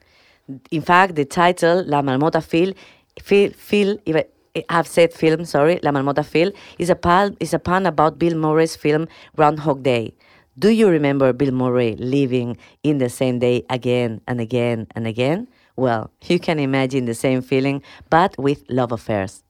In 0.70 0.80
fact, 0.80 1.14
the 1.16 1.26
title 1.26 1.84
La 1.84 2.00
Marmota 2.00 2.42
Phil, 2.42 2.72
Phil, 3.20 3.50
Phil 3.52 3.98
I've 4.70 4.86
eh, 4.86 4.88
said 4.88 5.12
film, 5.12 5.44
sorry, 5.44 5.78
La 5.82 5.90
Marmota 5.90 6.24
Phil 6.24 6.52
is 6.78 6.88
a 6.88 6.94
pun, 6.94 7.36
is 7.40 7.52
a 7.52 7.58
pun 7.58 7.84
about 7.84 8.18
Bill 8.18 8.34
Murray's 8.34 8.76
film 8.76 9.08
Groundhog 9.36 9.82
Day. 9.82 10.14
Do 10.58 10.70
you 10.70 10.88
remember 10.88 11.34
Bill 11.34 11.52
Murray 11.52 11.96
living 11.96 12.56
in 12.82 12.96
the 12.96 13.10
same 13.10 13.38
day 13.38 13.66
again 13.68 14.22
and 14.26 14.40
again 14.40 14.86
and 14.94 15.06
again? 15.06 15.48
Well, 15.76 16.10
you 16.24 16.38
can 16.38 16.58
imagine 16.58 17.04
the 17.04 17.14
same 17.14 17.42
feeling, 17.42 17.82
but 18.08 18.34
with 18.38 18.64
love 18.70 18.90
affairs. 18.90 19.44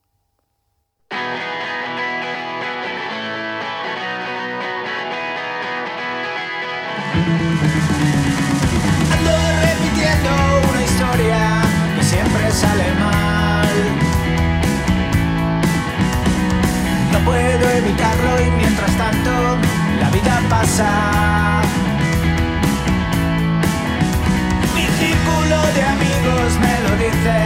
La 20.49 20.57
vida 20.57 20.61
pasa. 20.61 21.63
Mi 24.75 24.85
círculo 24.99 25.57
de 25.75 25.83
amigos 25.83 26.49
me 26.61 26.75
lo 26.85 26.97
dice, 26.97 27.37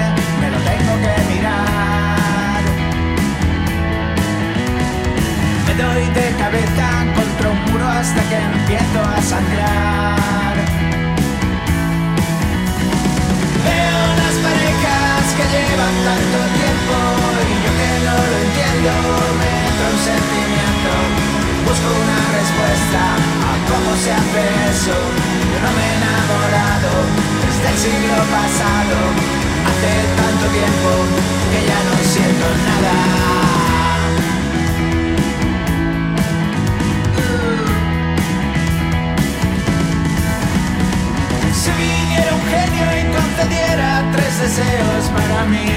me 0.40 0.50
lo 0.50 0.58
tengo 0.58 0.94
que 1.04 1.14
mirar. 1.32 2.62
Me 5.66 5.74
doy 5.82 6.04
de 6.14 6.36
cabeza 6.38 6.88
contra 7.14 7.50
un 7.50 7.72
muro 7.72 7.88
hasta 7.88 8.20
que 8.28 8.36
empiezo 8.36 9.00
a 9.00 9.22
sangrar. 9.22 10.56
Veo 13.64 14.02
las 14.20 14.34
parejas 14.46 15.22
que 15.36 15.44
llevan 15.52 15.96
tanto 16.08 16.38
tiempo 16.58 16.96
y 17.48 17.54
yo 17.64 17.72
que 17.78 17.90
no 18.06 18.14
lo 18.30 18.36
entiendo 18.44 18.90
me 19.38 19.48
entra 19.68 19.86
un 19.92 19.98
sentimiento. 19.98 21.29
Busco 21.70 21.86
una 21.86 22.20
respuesta 22.34 23.00
a 23.46 23.54
cómo 23.70 23.90
se 23.94 24.10
hace 24.10 24.42
eso. 24.74 24.90
Yo 24.90 25.58
no 25.62 25.70
me 25.76 25.82
he 25.86 25.94
enamorado 26.02 26.90
desde 27.46 27.66
el 27.70 27.78
siglo 27.78 28.16
pasado. 28.26 28.96
Hace 29.70 29.92
tanto 30.18 30.44
tiempo 30.50 30.90
que 31.50 31.60
ya 31.70 31.78
no 31.86 31.94
siento 32.12 32.46
nada. 32.66 32.94
Si 41.54 41.70
viniera 41.70 42.30
un 42.34 42.44
genio 42.50 42.86
y 42.98 43.02
concediera 43.14 43.88
tres 44.10 44.34
deseos 44.40 45.02
para 45.14 45.44
mí, 45.44 45.68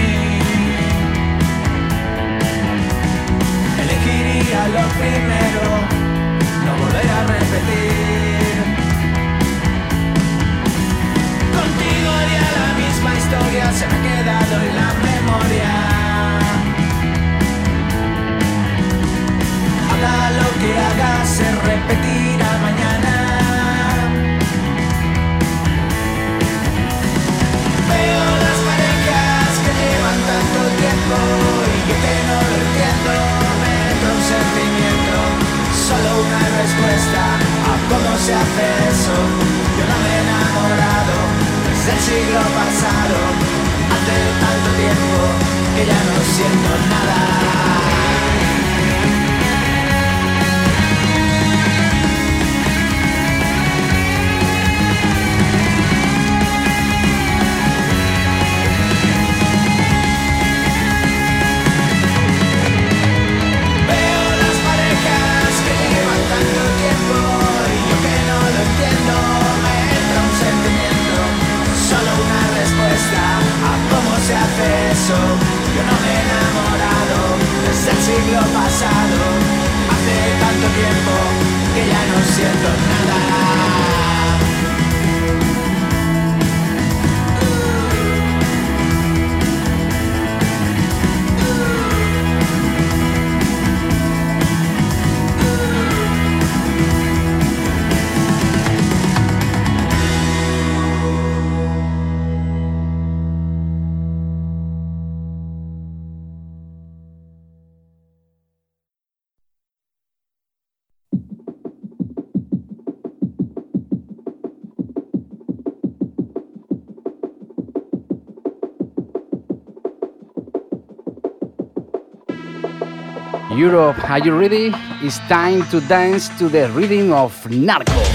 Europe, 123.56 124.10
are 124.10 124.20
you 124.20 124.36
ready? 124.36 124.72
It's 125.02 125.20
time 125.30 125.64
to 125.70 125.80
dance 125.82 126.28
to 126.40 126.50
the 126.50 126.72
rhythm 126.72 127.12
of 127.12 127.50
Narco. 127.52 128.13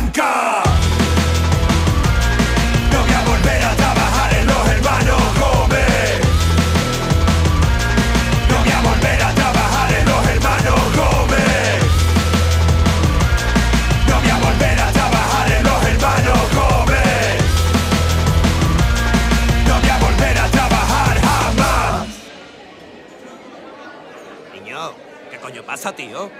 banca. 0.00 0.62
No 2.92 2.98
voy 3.02 3.12
a 3.12 3.22
volver 3.30 3.62
a 3.64 3.74
trabajar 3.76 4.34
en 4.38 4.46
los 4.46 4.68
hermanos 4.74 5.22
Gómez. 5.40 6.20
No 8.48 8.56
voy 8.62 8.72
a 8.72 8.80
volver 8.88 9.22
a 9.22 9.34
trabajar 9.34 9.92
en 9.98 10.04
los 10.10 10.28
hermanos 10.34 10.80
Gómez. 10.98 11.82
No 14.08 14.14
voy 14.20 14.30
a 14.30 14.38
volver 14.46 14.78
a 14.80 14.92
trabajar 14.92 15.52
en 15.56 15.62
los 15.68 15.80
hermanos 15.90 16.42
Gómez. 16.58 17.42
No 19.66 19.74
voy 19.80 19.90
a 19.90 19.98
volver 19.98 20.38
a 20.38 20.46
trabajar 20.56 21.14
jamás. 21.28 22.06
Niño, 24.54 24.92
¿qué 25.30 25.38
coño 25.38 25.62
pasa, 25.64 25.92
tío? 25.92 26.30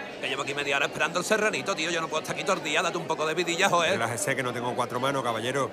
El 0.44 1.24
serranito, 1.24 1.74
tío. 1.74 1.90
Yo 1.90 2.00
no 2.00 2.08
puedo 2.08 2.22
estar 2.22 2.34
aquí 2.36 2.44
todo 2.44 2.56
el 2.56 2.62
día. 2.62 2.82
Date 2.82 2.98
un 2.98 3.06
poco 3.06 3.26
de 3.26 3.34
vidilla, 3.34 3.68
joder. 3.68 3.92
Relájese 3.92 4.36
que 4.36 4.42
no 4.42 4.52
tengo 4.52 4.74
cuatro 4.74 5.00
manos, 5.00 5.22
caballero. 5.22 5.70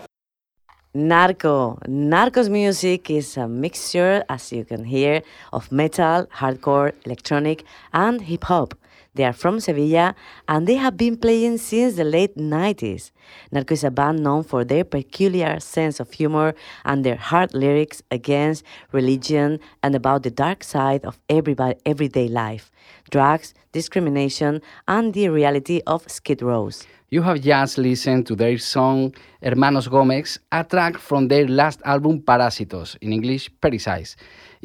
Narco. 0.93 1.77
Narco's 1.87 2.49
music 2.49 3.09
is 3.09 3.37
a 3.37 3.47
mixture, 3.47 4.23
as 4.29 4.51
you 4.51 4.63
can 4.63 4.85
hear, 4.85 5.23
of 5.51 5.69
metal, 5.71 6.27
hardcore, 6.27 6.93
electronic, 7.03 7.65
and 7.91 8.21
hip 8.21 8.45
hop. 8.45 8.73
They 9.15 9.23
are 9.23 9.33
from 9.33 9.61
Sevilla 9.61 10.13
and 10.47 10.67
they 10.67 10.75
have 10.75 10.97
been 10.97 11.15
playing 11.17 11.57
since 11.57 11.95
the 11.95 12.03
late 12.03 12.35
90s. 12.35 13.11
Narco 13.51 13.73
is 13.73 13.83
a 13.83 13.89
band 13.89 14.21
known 14.21 14.43
for 14.43 14.65
their 14.65 14.83
peculiar 14.83 15.59
sense 15.61 16.01
of 16.01 16.11
humor 16.11 16.53
and 16.83 17.05
their 17.05 17.15
hard 17.15 17.53
lyrics 17.53 18.03
against 18.11 18.65
religion 18.91 19.59
and 19.81 19.95
about 19.95 20.23
the 20.23 20.31
dark 20.31 20.63
side 20.63 21.05
of 21.05 21.17
everyday 21.29 22.27
life 22.27 22.71
drugs, 23.09 23.53
discrimination, 23.71 24.61
and 24.87 25.13
the 25.13 25.29
reality 25.29 25.81
of 25.87 26.09
Skid 26.09 26.41
Rows. 26.41 26.85
You 27.09 27.21
have 27.21 27.39
just 27.39 27.77
listened 27.77 28.25
to 28.27 28.35
their 28.35 28.57
song 28.57 29.13
Hermanos 29.41 29.87
Gómez, 29.87 30.39
a 30.51 30.63
track 30.63 30.97
from 30.97 31.27
their 31.27 31.47
last 31.47 31.79
album 31.85 32.19
Parásitos, 32.21 32.97
in 32.99 33.13
English, 33.13 33.49
Parasites. 33.61 34.15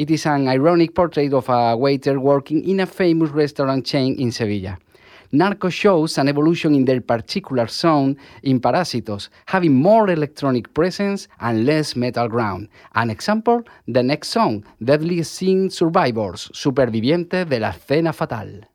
It 0.00 0.10
is 0.10 0.24
an 0.24 0.48
ironic 0.48 0.94
portrait 0.94 1.34
of 1.34 1.46
a 1.50 1.76
waiter 1.76 2.18
working 2.18 2.66
in 2.66 2.80
a 2.80 2.86
famous 2.86 3.28
restaurant 3.32 3.84
chain 3.84 4.18
in 4.18 4.32
Sevilla. 4.32 4.78
Narco 5.30 5.68
shows 5.68 6.16
an 6.16 6.26
evolution 6.26 6.74
in 6.74 6.86
their 6.86 7.02
particular 7.02 7.66
sound 7.66 8.16
in 8.42 8.62
Parásitos, 8.62 9.28
having 9.44 9.74
more 9.74 10.08
electronic 10.08 10.72
presence 10.72 11.28
and 11.38 11.66
less 11.66 11.96
metal 11.96 12.28
ground. 12.28 12.70
An 12.94 13.10
example, 13.10 13.62
the 13.86 14.02
next 14.02 14.28
song, 14.28 14.64
Deadly 14.82 15.22
Sin 15.22 15.68
Survivors, 15.68 16.48
superviviente 16.54 17.44
de 17.44 17.60
la 17.60 17.68
Escena 17.68 18.14
fatal. 18.14 18.68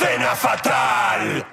Escena 0.00 0.34
fatal. 0.34 1.44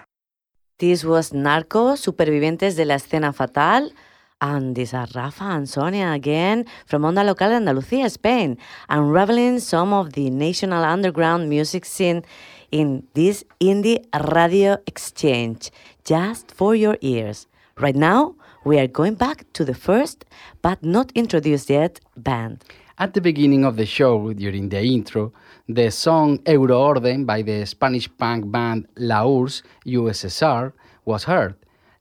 This 0.78 1.04
was 1.04 1.34
Narco, 1.34 1.98
Supervivientes 1.98 2.76
de 2.78 2.86
la 2.86 2.96
Escena 2.96 3.34
Fatal. 3.34 3.92
And 4.40 4.76
these 4.76 4.94
are 4.94 5.08
Rafa 5.14 5.44
and 5.44 5.68
Sonia 5.68 6.12
again 6.12 6.66
from 6.86 7.02
Onda 7.02 7.26
Local 7.26 7.52
Andalucía, 7.52 8.10
Spain, 8.10 8.58
unraveling 8.88 9.60
some 9.60 9.92
of 9.92 10.14
the 10.14 10.30
national 10.30 10.84
underground 10.84 11.50
music 11.50 11.84
scene 11.84 12.24
in 12.72 13.06
this 13.16 13.44
indie 13.60 14.06
radio 14.32 14.78
exchange, 14.86 15.72
just 16.06 16.52
for 16.52 16.76
your 16.76 16.98
ears. 17.02 17.48
Right 17.78 17.96
now, 17.96 18.36
we 18.64 18.80
are 18.80 18.88
going 18.88 19.16
back 19.16 19.46
to 19.54 19.66
the 19.66 19.74
first, 19.74 20.24
but 20.62 20.82
not 20.84 21.12
introduced 21.16 21.70
yet, 21.70 22.00
band. 22.16 22.64
At 23.00 23.14
the 23.14 23.22
beginning 23.22 23.66
of 23.66 23.76
the 23.76 23.86
show, 23.86 24.32
during 24.34 24.70
the 24.70 24.82
intro, 24.82 25.34
the 25.70 25.92
song 25.92 26.38
Euroorden 26.40 27.26
by 27.26 27.42
the 27.42 27.66
Spanish 27.66 28.10
punk 28.18 28.50
band 28.50 28.88
La 28.96 29.24
URSS 29.24 29.64
USSR 29.86 30.72
was 31.04 31.26
heard. 31.26 31.56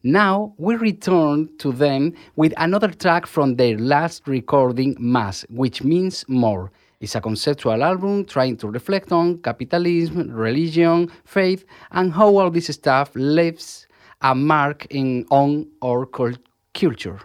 Now 0.05 0.55
we 0.57 0.77
return 0.77 1.49
to 1.59 1.73
them 1.73 2.13
with 2.37 2.55
another 2.59 2.93
track 2.93 3.27
from 3.27 3.57
their 3.57 3.77
last 3.77 4.29
recording, 4.29 4.95
Más, 4.97 5.45
which 5.51 5.83
means 5.83 6.25
more. 6.29 6.71
It's 7.01 7.17
a 7.17 7.21
conceptual 7.21 7.83
album 7.83 8.25
trying 8.25 8.57
to 8.59 8.69
reflect 8.69 9.11
on 9.11 9.39
capitalism, 9.39 10.31
religion, 10.31 11.11
faith, 11.25 11.65
and 11.91 12.13
how 12.13 12.37
all 12.37 12.51
this 12.51 12.69
stuff 12.69 13.11
leaves 13.17 13.89
a 14.21 14.33
mark 14.33 14.87
in 14.91 15.27
on 15.31 15.67
our 15.83 16.07
cul- 16.07 16.39
culture. 16.73 17.19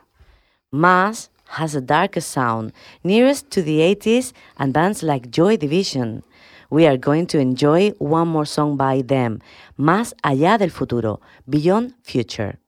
Más 0.73 1.29
has 1.49 1.75
a 1.75 1.81
darker 1.81 2.21
sound, 2.21 2.71
nearest 3.03 3.51
to 3.51 3.61
the 3.61 3.79
80s 3.79 4.33
and 4.57 4.73
bands 4.73 5.03
like 5.03 5.29
Joy 5.29 5.57
Division. 5.57 6.23
We 6.71 6.87
are 6.87 6.95
going 6.95 7.27
to 7.27 7.37
enjoy 7.37 7.89
one 7.99 8.29
more 8.29 8.45
song 8.45 8.77
by 8.77 9.01
them, 9.01 9.41
Más 9.77 10.15
allá 10.23 10.57
del 10.57 10.69
futuro, 10.69 11.19
Beyond 11.45 11.95
Future. 12.01 12.60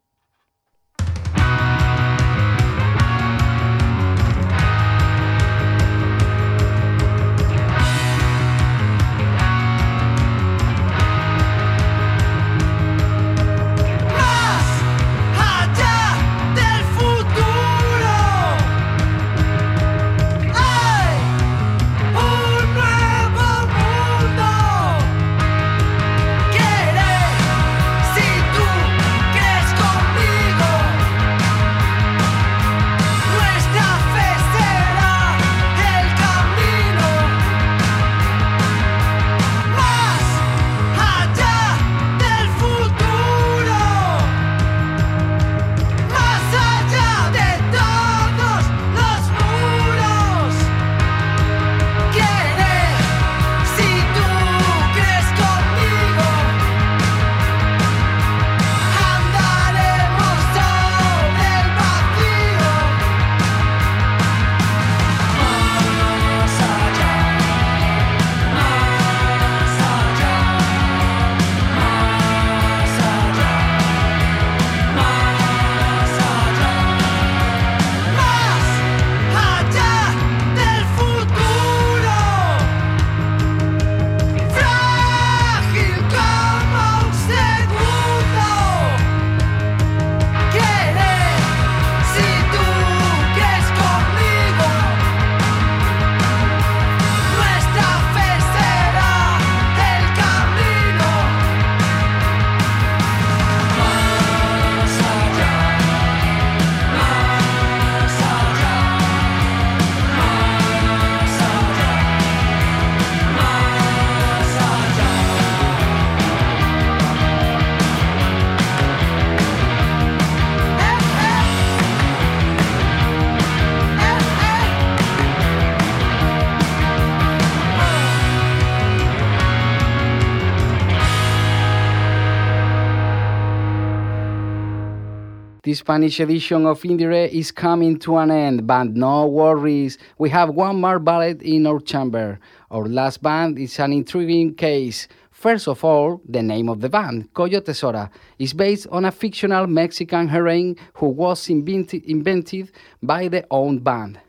The 135.73 135.77
Spanish 135.77 136.19
edition 136.19 136.67
of 136.67 136.83
Indiere 136.83 137.27
is 137.31 137.51
coming 137.51 137.97
to 138.01 138.17
an 138.17 138.29
end, 138.29 138.67
but 138.67 138.89
no 138.89 139.25
worries. 139.25 139.97
We 140.19 140.29
have 140.29 140.51
one 140.51 140.79
more 140.79 140.99
ballet 140.99 141.37
in 141.41 141.65
our 141.65 141.79
chamber. 141.79 142.39
Our 142.69 142.85
last 142.85 143.23
band 143.23 143.57
is 143.57 143.79
an 143.79 143.91
intriguing 143.91 144.53
case. 144.53 145.07
First 145.31 145.67
of 145.67 145.83
all, 145.83 146.21
the 146.29 146.43
name 146.43 146.69
of 146.69 146.79
the 146.79 146.89
band, 146.89 147.33
Coyote 147.33 147.73
Zora, 147.73 148.11
is 148.37 148.53
based 148.53 148.85
on 148.91 149.05
a 149.05 149.11
fictional 149.11 149.65
Mexican 149.65 150.27
heroine 150.27 150.75
who 150.93 151.07
was 151.07 151.49
invented, 151.49 152.03
invented 152.05 152.71
by 153.01 153.27
the 153.27 153.43
own 153.49 153.79
band. 153.79 154.19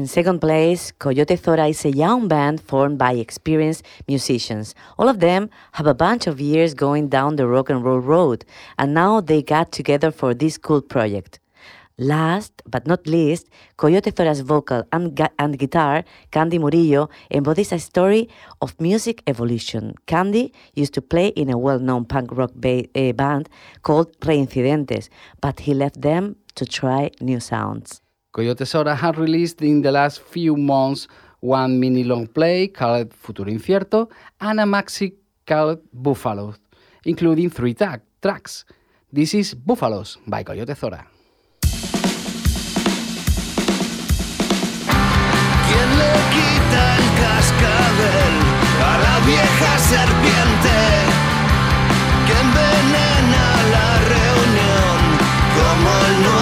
In 0.00 0.06
second 0.06 0.40
place, 0.40 0.92
Coyote 0.92 1.36
Zora 1.36 1.66
is 1.66 1.84
a 1.84 1.90
young 1.90 2.26
band 2.26 2.62
formed 2.62 2.96
by 2.96 3.12
experienced 3.12 3.84
musicians. 4.08 4.74
All 4.96 5.10
of 5.10 5.20
them 5.20 5.50
have 5.72 5.86
a 5.86 5.92
bunch 5.92 6.26
of 6.26 6.40
years 6.40 6.72
going 6.72 7.10
down 7.10 7.36
the 7.36 7.46
rock 7.46 7.68
and 7.68 7.84
roll 7.84 7.98
road, 7.98 8.46
and 8.78 8.94
now 8.94 9.20
they 9.20 9.42
got 9.42 9.72
together 9.72 10.10
for 10.10 10.32
this 10.32 10.56
cool 10.56 10.80
project. 10.80 11.38
Last 11.98 12.62
but 12.64 12.86
not 12.86 13.06
least, 13.06 13.50
Coyote 13.76 14.10
Zora's 14.16 14.40
vocal 14.40 14.84
and, 14.90 15.20
and 15.38 15.58
guitar, 15.58 16.02
Candy 16.30 16.58
Murillo, 16.58 17.10
embodies 17.30 17.70
a 17.70 17.78
story 17.78 18.30
of 18.62 18.80
music 18.80 19.22
evolution. 19.26 19.96
Candy 20.06 20.54
used 20.72 20.94
to 20.94 21.02
play 21.02 21.26
in 21.26 21.50
a 21.50 21.58
well 21.58 21.78
known 21.78 22.06
punk 22.06 22.32
rock 22.32 22.52
ba- 22.54 22.88
eh, 22.94 23.12
band 23.12 23.50
called 23.82 24.18
Reincidentes, 24.20 25.10
but 25.42 25.60
he 25.60 25.74
left 25.74 26.00
them 26.00 26.36
to 26.54 26.64
try 26.64 27.10
new 27.20 27.38
sounds. 27.38 27.99
Coyote 28.32 28.64
Sora 28.64 28.94
has 28.94 29.16
released 29.16 29.60
in 29.60 29.82
the 29.82 29.90
last 29.90 30.20
few 30.22 30.56
months 30.56 31.08
one 31.40 31.80
mini 31.80 32.04
long 32.04 32.28
play 32.28 32.68
called 32.68 33.12
Futuro 33.12 33.50
Incierto 33.50 34.08
and 34.40 34.60
a 34.60 34.64
maxi 34.64 35.14
called 35.44 35.80
Buffalo, 35.92 36.54
including 37.04 37.50
three 37.50 37.74
tag, 37.74 38.02
tracks. 38.22 38.64
This 39.12 39.34
is 39.34 39.54
Búfalos 39.56 40.18
by 40.28 40.44
Coyote 40.44 40.76
Zora. 40.76 41.08
¿Quién 45.66 45.90
le 45.98 46.12
quita 46.30 46.96
el 46.98 47.06
cascabel 47.18 48.34
a 48.78 48.98
la 49.06 49.16
vieja 49.26 49.78
serpiente 49.78 50.76
que 52.26 52.34
envenena 52.38 53.46
la 53.74 53.90
reunión 54.14 54.98
como 55.58 55.90
el 56.06 56.39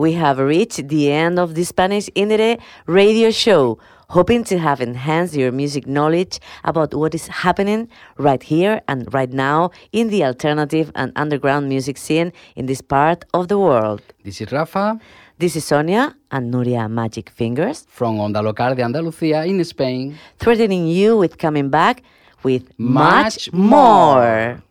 We 0.00 0.14
have 0.14 0.38
reached 0.38 0.88
the 0.88 1.12
end 1.12 1.38
of 1.38 1.54
the 1.54 1.62
Spanish 1.62 2.08
Indiere 2.16 2.58
radio 2.86 3.30
show, 3.30 3.78
hoping 4.08 4.44
to 4.44 4.56
have 4.58 4.80
enhanced 4.80 5.34
your 5.34 5.52
music 5.52 5.86
knowledge 5.86 6.40
about 6.64 6.94
what 6.94 7.14
is 7.14 7.26
happening 7.26 7.86
right 8.16 8.42
here 8.42 8.80
and 8.88 9.12
right 9.12 9.30
now 9.30 9.72
in 9.92 10.08
the 10.08 10.24
alternative 10.24 10.90
and 10.94 11.12
underground 11.16 11.68
music 11.68 11.98
scene 11.98 12.32
in 12.56 12.64
this 12.64 12.80
part 12.80 13.26
of 13.34 13.48
the 13.48 13.58
world. 13.58 14.00
This 14.24 14.40
is 14.40 14.50
Rafa 14.50 14.98
This 15.36 15.54
is 15.54 15.66
Sonia 15.66 16.16
and 16.30 16.50
Nuria 16.50 16.88
Magic 16.88 17.28
Fingers, 17.28 17.84
from 17.90 18.16
Onda 18.16 18.42
Local 18.42 18.74
de 18.74 18.82
Andalucía 18.82 19.46
in 19.46 19.62
Spain. 19.66 20.16
threatening 20.38 20.86
you 20.86 21.18
with 21.18 21.36
coming 21.36 21.68
back 21.68 22.02
with 22.42 22.72
Much 22.78 23.52
much 23.52 23.52
more. 23.52 24.62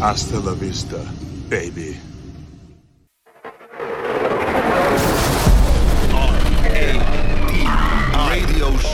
Hasta 0.00 0.40
la 0.40 0.54
vista, 0.54 1.04
baby. 1.50 2.05